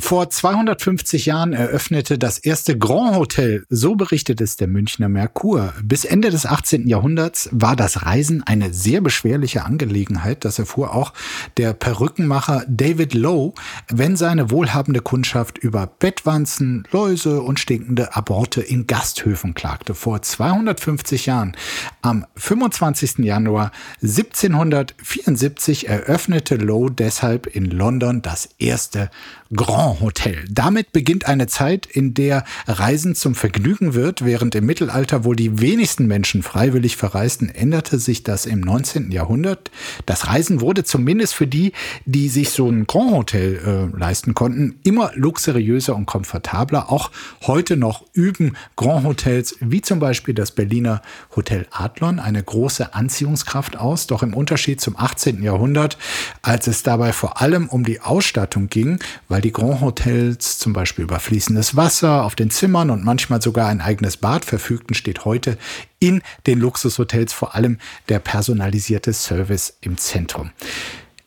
Vor 0.00 0.30
250 0.30 1.26
Jahren 1.26 1.52
eröffnete 1.52 2.18
das 2.18 2.38
erste 2.38 2.76
Grand 2.78 3.16
Hotel, 3.16 3.64
so 3.68 3.96
berichtet 3.96 4.40
es 4.40 4.56
der 4.56 4.66
Münchner 4.66 5.10
Merkur. 5.10 5.74
Bis 5.82 6.06
Ende 6.06 6.30
des 6.30 6.46
18. 6.46 6.88
Jahrhunderts 6.88 7.50
war 7.52 7.76
das 7.76 8.06
Reisen 8.06 8.42
eine 8.42 8.72
sehr 8.72 9.02
beschwerliche 9.02 9.64
Angelegenheit. 9.64 10.44
Das 10.46 10.58
erfuhr 10.58 10.94
auch 10.94 11.12
der 11.58 11.74
Perückenmacher 11.74 12.64
David 12.66 13.12
Lowe, 13.14 13.52
wenn 13.88 14.16
seine 14.16 14.50
wohlhabende 14.50 15.00
Kundschaft 15.00 15.58
über 15.58 15.86
Bettwanzen, 15.86 16.88
Läuse 16.90 17.42
und 17.42 17.60
stinkende 17.60 18.16
Aborte 18.16 18.62
in 18.62 18.86
Gasthöfen 18.86 19.52
klagte. 19.54 19.94
Vor 19.94 20.22
250 20.22 21.26
Jahren, 21.26 21.54
am 22.00 22.24
25. 22.36 23.18
Januar 23.18 23.70
1774, 24.02 25.88
eröffnete 25.88 26.56
Lowe 26.56 26.90
deshalb 26.90 27.46
in 27.46 27.66
London 27.66 28.22
das 28.22 28.48
erste 28.58 29.10
Grand 29.54 29.89
Grand 29.90 30.00
Hotel. 30.00 30.44
Damit 30.48 30.92
beginnt 30.92 31.26
eine 31.26 31.48
Zeit, 31.48 31.86
in 31.86 32.14
der 32.14 32.44
Reisen 32.66 33.16
zum 33.16 33.34
Vergnügen 33.34 33.94
wird. 33.94 34.24
Während 34.24 34.54
im 34.54 34.66
Mittelalter 34.66 35.24
wohl 35.24 35.34
die 35.34 35.60
wenigsten 35.60 36.06
Menschen 36.06 36.42
freiwillig 36.44 36.96
verreisten, 36.96 37.48
änderte 37.48 37.98
sich 37.98 38.22
das 38.22 38.46
im 38.46 38.60
19. 38.60 39.10
Jahrhundert. 39.10 39.70
Das 40.06 40.28
Reisen 40.28 40.60
wurde 40.60 40.84
zumindest 40.84 41.34
für 41.34 41.48
die, 41.48 41.72
die 42.04 42.28
sich 42.28 42.50
so 42.50 42.68
ein 42.68 42.86
Grand 42.86 43.12
Hotel 43.12 43.90
äh, 43.94 43.98
leisten 43.98 44.34
konnten, 44.34 44.78
immer 44.84 45.10
luxuriöser 45.14 45.96
und 45.96 46.06
komfortabler. 46.06 46.92
Auch 46.92 47.10
heute 47.42 47.76
noch 47.76 48.04
üben 48.12 48.56
Grand 48.76 49.04
Hotels 49.04 49.56
wie 49.60 49.82
zum 49.82 49.98
Beispiel 49.98 50.34
das 50.34 50.52
Berliner 50.52 51.02
Hotel 51.34 51.66
Adlon 51.72 52.20
eine 52.20 52.42
große 52.42 52.94
Anziehungskraft 52.94 53.76
aus. 53.76 54.06
Doch 54.06 54.22
im 54.22 54.34
Unterschied 54.34 54.80
zum 54.80 54.96
18. 54.96 55.42
Jahrhundert, 55.42 55.98
als 56.42 56.68
es 56.68 56.84
dabei 56.84 57.12
vor 57.12 57.40
allem 57.40 57.68
um 57.68 57.84
die 57.84 58.00
Ausstattung 58.00 58.68
ging, 58.68 59.00
weil 59.28 59.40
die 59.40 59.52
Grand 59.52 59.79
Hotels 59.80 60.58
zum 60.58 60.72
Beispiel 60.72 61.04
über 61.04 61.20
fließendes 61.20 61.76
Wasser 61.76 62.24
auf 62.24 62.34
den 62.34 62.50
Zimmern 62.50 62.90
und 62.90 63.04
manchmal 63.04 63.42
sogar 63.42 63.68
ein 63.68 63.80
eigenes 63.80 64.16
Bad 64.16 64.44
verfügten, 64.44 64.94
steht 64.94 65.24
heute 65.24 65.58
in 65.98 66.22
den 66.46 66.60
Luxushotels 66.60 67.32
vor 67.32 67.54
allem 67.54 67.78
der 68.08 68.18
personalisierte 68.18 69.12
Service 69.12 69.76
im 69.80 69.98
Zentrum. 69.98 70.50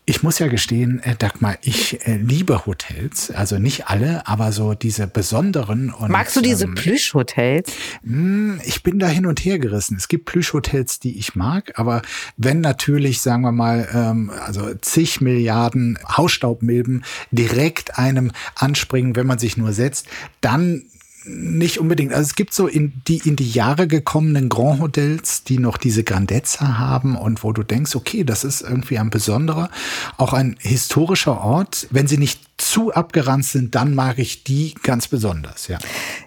Ich 0.05 0.21
muss 0.21 0.37
ja 0.39 0.47
gestehen, 0.47 1.01
äh, 1.03 1.15
Dagmar, 1.15 1.57
ich 1.61 2.05
äh, 2.05 2.17
liebe 2.17 2.65
Hotels. 2.65 3.31
Also 3.31 3.57
nicht 3.57 3.87
alle, 3.87 4.27
aber 4.27 4.51
so 4.51 4.73
diese 4.73 5.07
besonderen. 5.07 5.93
Und, 5.93 6.11
Magst 6.11 6.35
du 6.35 6.41
diese 6.41 6.65
ähm, 6.65 6.75
Plüschhotels? 6.75 7.71
Hm, 8.03 8.59
ich 8.65 8.83
bin 8.83 8.99
da 8.99 9.07
hin 9.07 9.25
und 9.25 9.39
her 9.45 9.59
gerissen. 9.59 9.95
Es 9.95 10.09
gibt 10.09 10.25
Plüschhotels, 10.25 10.99
die 10.99 11.17
ich 11.17 11.35
mag, 11.35 11.79
aber 11.79 12.01
wenn 12.35 12.59
natürlich, 12.59 13.21
sagen 13.21 13.43
wir 13.43 13.53
mal, 13.53 13.87
ähm, 13.93 14.29
also 14.45 14.73
zig 14.81 15.21
Milliarden 15.21 15.97
Hausstaubmilben 16.05 17.05
direkt 17.31 17.97
einem 17.97 18.31
anspringen, 18.55 19.15
wenn 19.15 19.27
man 19.27 19.39
sich 19.39 19.55
nur 19.55 19.71
setzt, 19.71 20.07
dann 20.41 20.83
nicht 21.25 21.79
unbedingt. 21.79 22.13
Also 22.13 22.27
es 22.27 22.35
gibt 22.35 22.53
so 22.53 22.67
in 22.67 22.93
die 23.07 23.21
in 23.25 23.35
die 23.35 23.49
Jahre 23.49 23.87
gekommenen 23.87 24.49
Grand 24.49 24.81
Hotels, 24.81 25.43
die 25.43 25.59
noch 25.59 25.77
diese 25.77 26.03
Grandezza 26.03 26.77
haben 26.77 27.15
und 27.15 27.43
wo 27.43 27.51
du 27.51 27.63
denkst, 27.63 27.95
okay, 27.95 28.23
das 28.23 28.43
ist 28.43 28.61
irgendwie 28.61 28.99
ein 28.99 29.09
besonderer, 29.09 29.69
auch 30.17 30.33
ein 30.33 30.55
historischer 30.59 31.41
Ort. 31.41 31.87
Wenn 31.91 32.07
sie 32.07 32.17
nicht 32.17 32.39
zu 32.73 32.91
abgeranzt 32.91 33.51
sind, 33.51 33.75
dann 33.75 33.93
mag 33.93 34.17
ich 34.17 34.43
die 34.43 34.73
ganz 34.81 35.07
besonders, 35.07 35.67
ja. 35.67 35.77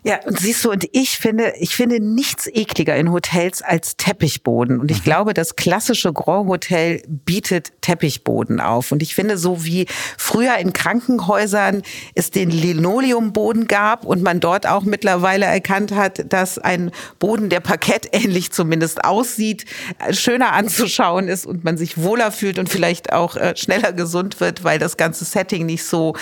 Ja, 0.04 0.20
und 0.26 0.38
siehst 0.38 0.64
du, 0.64 0.70
und 0.70 0.86
ich 0.92 1.18
finde, 1.18 1.54
ich 1.58 1.74
finde 1.74 1.98
nichts 1.98 2.46
ekliger 2.46 2.94
in 2.94 3.10
Hotels 3.10 3.62
als 3.62 3.96
Teppichboden. 3.96 4.78
Und 4.78 4.92
ich 4.92 4.98
mhm. 5.00 5.02
glaube, 5.02 5.34
das 5.34 5.56
klassische 5.56 6.12
Grand 6.12 6.46
Hotel 6.48 7.02
bietet 7.08 7.72
Teppichboden 7.80 8.60
auf. 8.60 8.92
Und 8.92 9.02
ich 9.02 9.16
finde, 9.16 9.38
so 9.38 9.64
wie 9.64 9.86
früher 10.16 10.56
in 10.58 10.72
Krankenhäusern 10.72 11.82
es 12.14 12.30
den 12.30 12.50
Linoleumboden 12.50 13.66
gab 13.66 14.04
und 14.04 14.22
man 14.22 14.38
dort 14.38 14.68
auch 14.68 14.84
mittlerweile 14.84 15.46
erkannt 15.46 15.90
hat, 15.90 16.32
dass 16.32 16.58
ein 16.58 16.92
Boden, 17.18 17.48
der 17.48 17.58
parkettähnlich 17.58 18.52
zumindest 18.52 19.04
aussieht, 19.04 19.64
schöner 20.12 20.52
anzuschauen 20.52 21.26
ist 21.26 21.44
und 21.44 21.64
man 21.64 21.76
sich 21.76 22.00
wohler 22.00 22.30
fühlt 22.30 22.60
und 22.60 22.68
vielleicht 22.68 23.12
auch 23.12 23.34
äh, 23.34 23.56
schneller 23.56 23.92
gesund 23.92 24.38
wird, 24.38 24.62
weil 24.62 24.78
das 24.78 24.96
ganze 24.96 25.24
Setting 25.24 25.66
nicht 25.66 25.82
so 25.82 26.14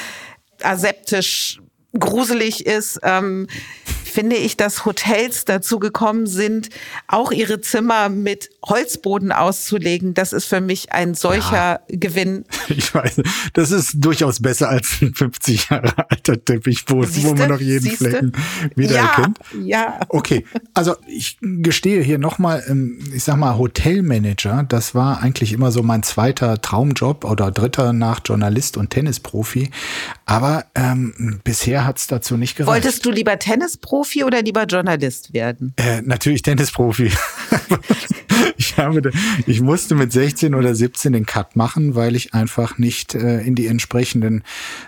aseptisch 0.63 1.61
gruselig 1.99 2.67
ist. 2.67 3.01
Ähm, 3.03 3.47
finde 4.15 4.37
ich, 4.37 4.57
dass 4.57 4.85
Hotels 4.85 5.45
dazu 5.45 5.81
gekommen 5.81 6.29
sind, 6.29 6.69
auch 7.09 7.33
ihre 7.33 7.61
Zimmer 7.61 8.09
mit 8.09 8.49
Holzboden 8.65 9.33
auszulegen. 9.33 10.15
Das 10.15 10.33
ist 10.33 10.45
für 10.45 10.61
mich 10.61 10.93
ein 10.93 11.15
solcher 11.15 11.53
ja, 11.53 11.81
Gewinn. 11.89 12.45
Ich 12.69 12.95
weiß, 12.95 13.21
das 13.53 13.71
ist 13.71 13.97
durchaus 13.97 14.41
besser 14.41 14.69
als 14.69 14.99
ein 15.03 15.15
50 15.15 15.71
Jahre 15.71 15.93
alter 16.09 16.43
Teppichboden, 16.43 17.11
Siehste? 17.11 17.29
wo 17.31 17.35
man 17.35 17.49
noch 17.51 17.61
jeden 17.61 17.83
Siehste? 17.83 18.09
Flecken 18.11 18.33
wiedererkennt. 18.75 19.39
Ja, 19.65 19.79
ja. 19.79 20.01
Okay, 20.09 20.45
also 20.73 20.97
ich 21.07 21.39
gestehe 21.41 22.03
hier 22.03 22.19
nochmal, 22.19 22.65
ähm, 22.69 22.99
ich 23.15 23.25
sag 23.25 23.37
mal 23.37 23.59
Hotelmanager, 23.59 24.65
das 24.69 24.95
war 24.95 25.23
eigentlich 25.23 25.53
immer 25.53 25.73
so 25.73 25.83
mein 25.83 26.03
zweiter 26.03 26.61
Traumjob 26.61 27.25
oder 27.25 27.51
dritter 27.51 27.93
nach 27.93 28.21
Journalist 28.25 28.77
und 28.77 28.91
Tennisprofi. 28.91 29.71
Aber 30.25 30.65
ähm, 30.75 31.41
bisher 31.45 31.84
hat's 31.85 32.07
dazu 32.07 32.37
nicht 32.37 32.57
gereicht. 32.57 32.85
Wolltest 32.85 33.05
du 33.05 33.11
lieber 33.11 33.39
Tennisprofi 33.39 33.65
Tennisprofi 33.75 34.25
oder 34.25 34.43
lieber 34.43 34.65
Journalist 34.65 35.33
werden? 35.33 35.75
Äh, 35.77 36.03
natürlich 36.03 36.43
Tennisprofi. 36.43 37.11
ich, 38.57 38.77
habe, 38.77 39.11
ich 39.47 39.61
musste 39.61 39.95
mit 39.95 40.13
16 40.13 40.55
oder 40.55 40.75
17 40.75 41.13
den 41.13 41.27
Cut 41.27 41.57
machen, 41.57 41.95
weil 41.95 42.17
ich 42.17 42.35
einfach 42.35 42.79
nicht 42.79 43.15
äh, 43.15 43.41
in 43.41 43.55
die 43.55 43.67
entsprechenden 43.67 44.43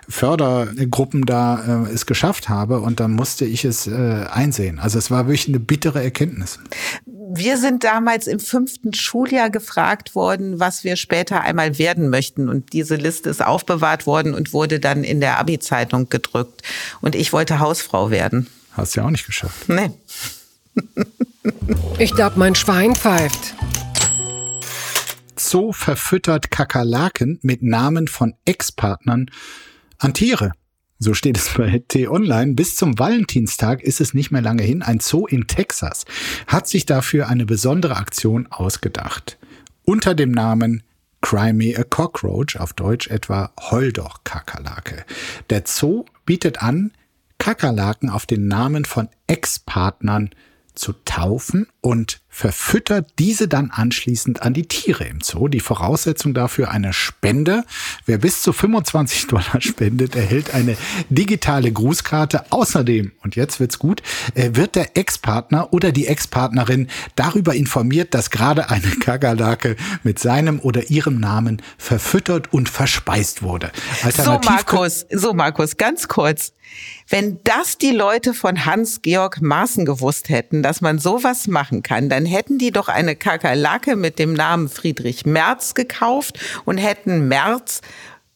Fördergruppen 0.08 1.24
da 1.26 1.84
äh, 1.86 1.92
es 1.92 2.06
geschafft 2.06 2.48
habe 2.48 2.80
und 2.80 3.00
dann 3.00 3.12
musste 3.12 3.44
ich 3.44 3.64
es 3.64 3.86
äh, 3.86 4.26
einsehen. 4.30 4.78
Also 4.78 4.98
es 4.98 5.10
war 5.10 5.26
wirklich 5.26 5.48
eine 5.48 5.60
bittere 5.60 6.02
Erkenntnis. 6.02 6.58
Wir 7.04 7.58
sind 7.58 7.84
damals 7.84 8.28
im 8.28 8.38
fünften 8.38 8.94
Schuljahr 8.94 9.50
gefragt 9.50 10.14
worden, 10.14 10.60
was 10.60 10.84
wir 10.84 10.96
später 10.96 11.40
einmal 11.40 11.78
werden 11.78 12.08
möchten. 12.08 12.48
Und 12.48 12.72
diese 12.72 12.94
Liste 12.94 13.28
ist 13.30 13.44
aufbewahrt 13.44 14.06
worden 14.06 14.32
und 14.32 14.52
wurde 14.52 14.78
dann 14.78 15.02
in 15.02 15.20
der 15.20 15.38
Abi-Zeitung 15.38 16.08
gedrückt. 16.08 16.62
Und 17.00 17.16
ich 17.16 17.32
wollte 17.32 17.58
Hausfrau 17.58 18.10
werden. 18.10 18.46
Hast 18.72 18.94
du 18.94 19.00
ja 19.00 19.06
auch 19.06 19.10
nicht 19.10 19.26
geschafft. 19.26 19.68
Nee. 19.68 19.90
ich 21.98 22.14
glaube, 22.14 22.38
mein 22.38 22.54
Schwein 22.54 22.94
pfeift. 22.94 23.54
Zoo 25.36 25.72
verfüttert 25.72 26.50
Kakerlaken 26.50 27.38
mit 27.42 27.62
Namen 27.62 28.08
von 28.08 28.34
Ex-Partnern 28.44 29.30
an 29.98 30.14
Tiere. 30.14 30.52
So 30.98 31.12
steht 31.12 31.36
es 31.36 31.50
bei 31.54 31.82
T-Online. 31.86 32.54
Bis 32.54 32.74
zum 32.76 32.98
Valentinstag 32.98 33.82
ist 33.82 34.00
es 34.00 34.14
nicht 34.14 34.30
mehr 34.30 34.40
lange 34.40 34.62
hin. 34.62 34.82
Ein 34.82 35.00
Zoo 35.00 35.26
in 35.26 35.46
Texas 35.46 36.04
hat 36.46 36.66
sich 36.68 36.86
dafür 36.86 37.28
eine 37.28 37.44
besondere 37.44 37.96
Aktion 37.96 38.46
ausgedacht. 38.50 39.38
Unter 39.84 40.14
dem 40.14 40.30
Namen 40.30 40.82
Cry 41.20 41.52
Me 41.52 41.74
a 41.76 41.82
Cockroach, 41.82 42.56
auf 42.56 42.72
Deutsch 42.72 43.08
etwa 43.08 43.52
Heul 43.70 43.92
doch 43.92 44.24
Kakerlake. 44.24 45.04
Der 45.50 45.64
Zoo 45.66 46.04
bietet 46.24 46.62
an, 46.62 46.92
Kakerlaken 47.38 48.08
auf 48.08 48.26
den 48.26 48.48
Namen 48.48 48.84
von 48.84 49.08
Ex-Partnern 49.26 50.30
zu 50.76 50.92
taufen 51.04 51.66
und 51.80 52.22
verfüttert 52.36 53.14
diese 53.18 53.48
dann 53.48 53.70
anschließend 53.70 54.42
an 54.42 54.52
die 54.52 54.68
Tiere 54.68 55.04
im 55.04 55.22
Zoo. 55.22 55.48
Die 55.48 55.60
Voraussetzung 55.60 56.34
dafür 56.34 56.70
eine 56.70 56.92
Spende. 56.92 57.64
Wer 58.04 58.18
bis 58.18 58.42
zu 58.42 58.52
25 58.52 59.26
Dollar 59.28 59.58
spendet, 59.62 60.14
erhält 60.14 60.52
eine 60.52 60.76
digitale 61.08 61.72
Grußkarte. 61.72 62.52
Außerdem, 62.52 63.12
und 63.22 63.36
jetzt 63.36 63.58
wird's 63.58 63.78
gut, 63.78 64.02
äh, 64.34 64.50
wird 64.52 64.74
der 64.74 64.98
Ex-Partner 64.98 65.72
oder 65.72 65.92
die 65.92 66.08
Ex-Partnerin 66.08 66.88
darüber 67.14 67.54
informiert, 67.54 68.12
dass 68.12 68.30
gerade 68.30 68.68
eine 68.68 68.90
Kakerlake 69.00 69.76
mit 70.02 70.18
seinem 70.18 70.60
oder 70.60 70.90
ihrem 70.90 71.18
Namen 71.18 71.62
verfüttert 71.78 72.52
und 72.52 72.68
verspeist 72.68 73.40
wurde. 73.40 73.72
so 74.14 74.38
Markus, 74.44 75.06
so 75.10 75.32
Markus, 75.32 75.78
ganz 75.78 76.06
kurz. 76.06 76.52
Wenn 77.08 77.38
das 77.44 77.78
die 77.78 77.92
Leute 77.92 78.34
von 78.34 78.66
Hans-Georg 78.66 79.40
Maaßen 79.40 79.84
gewusst 79.84 80.28
hätten, 80.28 80.62
dass 80.62 80.80
man 80.80 80.98
sowas 80.98 81.46
machen 81.46 81.82
kann, 81.82 82.08
dann 82.08 82.25
hätten 82.26 82.58
die 82.58 82.70
doch 82.70 82.88
eine 82.88 83.16
Kakerlake 83.16 83.96
mit 83.96 84.18
dem 84.18 84.32
Namen 84.32 84.68
Friedrich 84.68 85.26
Merz 85.26 85.74
gekauft 85.74 86.38
und 86.64 86.78
hätten 86.78 87.28
Merz 87.28 87.80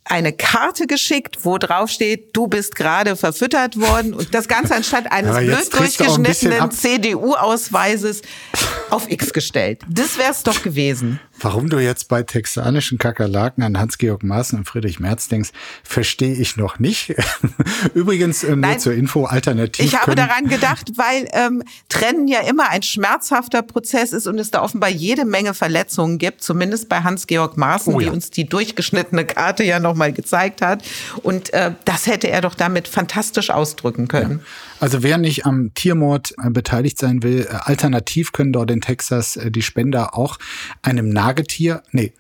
eine 0.05 0.33
Karte 0.33 0.87
geschickt, 0.87 1.38
wo 1.44 1.59
drauf 1.59 1.90
steht, 1.90 2.35
du 2.35 2.48
bist 2.48 2.74
gerade 2.74 3.16
verfüttert 3.16 3.79
worden 3.79 4.12
und 4.12 4.35
das 4.35 4.48
Ganze 4.48 4.74
anstatt 4.74 5.12
eines 5.12 5.37
blöd 5.37 5.72
durchgeschnittenen 5.72 6.70
CDU-Ausweises 6.70 8.22
auf 8.90 9.11
X 9.11 9.33
gestellt. 9.33 9.83
Das 9.88 10.18
wär's 10.18 10.42
doch 10.42 10.62
gewesen. 10.62 11.20
Warum 11.42 11.70
du 11.70 11.79
jetzt 11.79 12.09
bei 12.09 12.22
texanischen 12.22 12.98
Kakerlaken 12.98 13.62
an 13.62 13.79
Hans-Georg 13.79 14.22
Maaßen 14.22 14.59
und 14.59 14.64
Friedrich 14.66 15.00
Merz 15.00 15.29
denkst, 15.29 15.50
verstehe 15.83 16.35
ich 16.35 16.57
noch 16.57 16.79
nicht. 16.79 17.14
Übrigens, 17.94 18.44
ähm, 18.44 18.61
nur 18.61 18.79
zur 18.79 18.92
Info, 18.92 19.24
alternativ. 19.24 19.85
Ich 19.85 19.98
habe 19.98 20.14
daran 20.14 20.48
gedacht, 20.48 20.92
weil 20.96 21.29
ähm, 21.33 21.62
Trennen 21.88 22.29
ja 22.29 22.40
immer 22.40 22.68
ein 22.68 22.83
schmerzhafter 22.83 23.62
Prozess 23.62 24.12
ist 24.12 24.26
und 24.26 24.38
es 24.38 24.50
da 24.50 24.62
offenbar 24.62 24.90
jede 24.90 25.24
Menge 25.24 25.55
Verletzungen 25.55 26.18
gibt, 26.18 26.42
zumindest 26.42 26.88
bei 26.88 27.00
Hans-Georg 27.00 27.57
Maaßen, 27.57 27.94
oh, 27.94 28.00
ja. 28.00 28.09
die 28.09 28.12
uns 28.14 28.31
die 28.31 28.48
durchgeschnittene 28.48 29.24
Karte 29.24 29.64
ja 29.64 29.81
nochmal 29.81 30.12
gezeigt 30.12 30.62
hat. 30.62 30.83
Und 31.22 31.53
äh, 31.55 31.72
das 31.85 32.07
hätte 32.07 32.29
er 32.29 32.42
doch 32.42 32.55
damit 32.55 32.87
fantastisch 32.87 33.50
ausdrücken 33.50 34.09
können. 34.09 34.40
Ja. 34.40 34.69
Also 34.81 35.03
wer 35.03 35.19
nicht 35.19 35.45
am 35.45 35.73
Tiermord 35.75 36.35
äh, 36.43 36.51
beteiligt 36.51 36.99
sein 36.99 37.23
will, 37.23 37.47
äh, 37.49 37.55
alternativ 37.55 38.33
können 38.33 38.53
dort 38.53 38.71
in 38.71 38.81
Texas 38.81 39.37
äh, 39.37 39.51
die 39.51 39.62
Spender 39.62 40.16
auch 40.16 40.38
einem 40.83 41.11
Nagetier, 41.11 41.83
nee, 41.93 42.12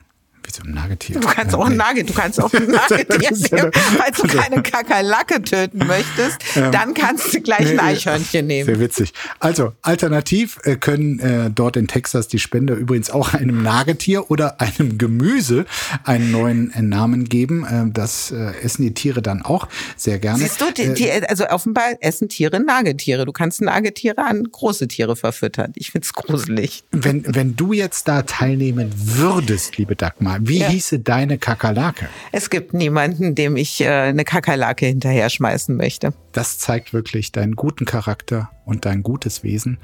Wie 0.42 0.50
so 0.50 0.62
ein 0.64 0.74
Nagetier. 0.74 1.20
Du 1.20 1.26
kannst 1.26 1.54
auch 1.54 1.66
ein 1.66 1.76
Nagetier, 1.76 2.04
du 2.04 2.12
kannst 2.14 2.40
auch 2.40 2.52
ein 2.54 2.66
Nagetier 2.66 3.30
nehmen. 3.30 3.70
Falls 3.72 4.16
du 4.18 4.26
keine 4.26 4.62
Kakerlake 4.62 5.42
töten 5.42 5.86
möchtest, 5.86 6.38
dann 6.54 6.94
kannst 6.94 7.34
du 7.34 7.40
gleich 7.40 7.70
ein 7.70 7.78
Eichhörnchen 7.78 8.46
nehmen. 8.46 8.66
Sehr 8.66 8.80
witzig. 8.80 9.12
Also, 9.38 9.72
alternativ 9.82 10.58
äh, 10.64 10.76
können 10.76 11.18
äh, 11.20 11.50
dort 11.50 11.76
in 11.76 11.88
Texas 11.88 12.28
die 12.28 12.38
Spender 12.38 12.74
übrigens 12.74 13.10
auch 13.10 13.34
einem 13.34 13.62
Nagetier 13.62 14.30
oder 14.30 14.60
einem 14.60 14.98
Gemüse 14.98 15.66
einen 16.04 16.30
neuen 16.30 16.72
äh, 16.72 16.82
Namen 16.82 17.24
geben. 17.24 17.64
Äh, 17.64 17.92
das 17.92 18.30
essen 18.30 18.82
die 18.82 18.94
Tiere 18.94 19.22
dann 19.22 19.42
auch 19.42 19.68
sehr 19.96 20.18
gerne. 20.18 20.38
Siehst 20.38 20.60
du, 20.60 20.72
die, 20.72 20.94
die, 20.94 21.10
also 21.10 21.46
offenbar 21.48 21.96
essen 22.00 22.28
Tiere 22.28 22.60
Nagetiere. 22.60 23.26
Du 23.26 23.32
kannst 23.32 23.60
Nagetiere 23.60 24.24
an 24.24 24.44
große 24.44 24.88
Tiere 24.88 25.16
verfüttern. 25.16 25.72
Ich 25.74 25.90
find's 25.90 26.12
gruselig. 26.12 26.84
Wenn, 26.90 27.24
wenn 27.34 27.56
du 27.56 27.72
jetzt 27.72 28.08
da 28.08 28.22
teilnehmen 28.22 28.92
würdest, 28.94 29.76
liebe 29.76 29.96
Dagmar, 29.96 30.29
wie 30.40 30.58
Ja. 30.60 30.68
hieße 30.68 30.98
deine 31.00 31.38
Kakerlake? 31.38 32.08
Es 32.32 32.50
gibt 32.50 32.74
niemanden, 32.74 33.34
dem 33.34 33.56
ich 33.56 33.80
äh, 33.80 33.88
eine 33.88 34.24
Kakerlake 34.24 34.86
hinterher 34.86 35.28
schmeißen 35.30 35.76
möchte. 35.76 36.12
Das 36.32 36.58
zeigt 36.58 36.92
wirklich 36.92 37.32
deinen 37.32 37.56
guten 37.56 37.84
Charakter 37.84 38.50
und 38.64 38.84
dein 38.84 39.02
gutes 39.02 39.42
Wesen. 39.42 39.78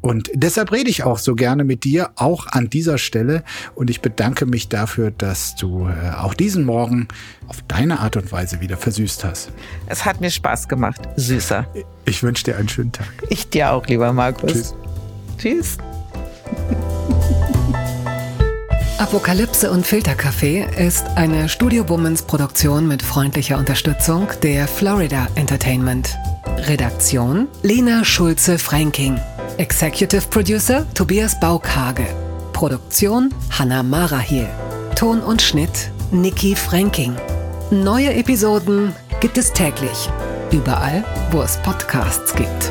Und 0.00 0.30
deshalb 0.34 0.72
rede 0.72 0.88
ich 0.88 1.04
auch 1.04 1.18
so 1.18 1.34
gerne 1.34 1.64
mit 1.64 1.84
dir, 1.84 2.10
auch 2.16 2.46
an 2.46 2.70
dieser 2.70 2.96
Stelle. 2.96 3.44
Und 3.74 3.90
ich 3.90 4.00
bedanke 4.00 4.46
mich 4.46 4.68
dafür, 4.68 5.10
dass 5.10 5.54
du 5.56 5.88
äh, 5.88 6.14
auch 6.16 6.32
diesen 6.34 6.64
Morgen 6.64 7.08
auf 7.48 7.58
deine 7.68 8.00
Art 8.00 8.16
und 8.16 8.32
Weise 8.32 8.60
wieder 8.60 8.76
versüßt 8.78 9.24
hast. 9.24 9.50
Es 9.86 10.04
hat 10.04 10.20
mir 10.20 10.30
Spaß 10.30 10.68
gemacht. 10.68 11.00
Süßer. 11.16 11.66
Ich 12.06 12.22
wünsche 12.22 12.44
dir 12.44 12.56
einen 12.56 12.68
schönen 12.68 12.92
Tag. 12.92 13.06
Ich 13.28 13.48
dir 13.50 13.72
auch, 13.72 13.86
lieber 13.86 14.12
Markus. 14.12 14.74
Tschüss. 15.38 15.76
Tschüss. 15.76 15.78
Apokalypse 19.02 19.68
und 19.68 19.84
Filterkaffee 19.84 20.64
ist 20.78 21.04
eine 21.16 21.48
Studio 21.48 21.88
Womans 21.88 22.22
Produktion 22.22 22.86
mit 22.86 23.02
freundlicher 23.02 23.58
Unterstützung 23.58 24.28
der 24.44 24.68
Florida 24.68 25.26
Entertainment. 25.34 26.16
Redaktion 26.68 27.48
Lena 27.64 28.04
Schulze-Franking. 28.04 29.18
Executive 29.58 30.28
Producer 30.30 30.86
Tobias 30.94 31.38
Baukhage. 31.40 32.06
Produktion 32.52 33.34
Hanna 33.50 33.82
Marahiel. 33.82 34.48
Ton 34.94 35.20
und 35.20 35.42
Schnitt 35.42 35.90
Nikki 36.12 36.54
Franking. 36.54 37.16
Neue 37.72 38.14
Episoden 38.14 38.94
gibt 39.18 39.36
es 39.36 39.52
täglich. 39.52 40.08
Überall, 40.52 41.04
wo 41.32 41.42
es 41.42 41.56
Podcasts 41.64 42.36
gibt. 42.36 42.70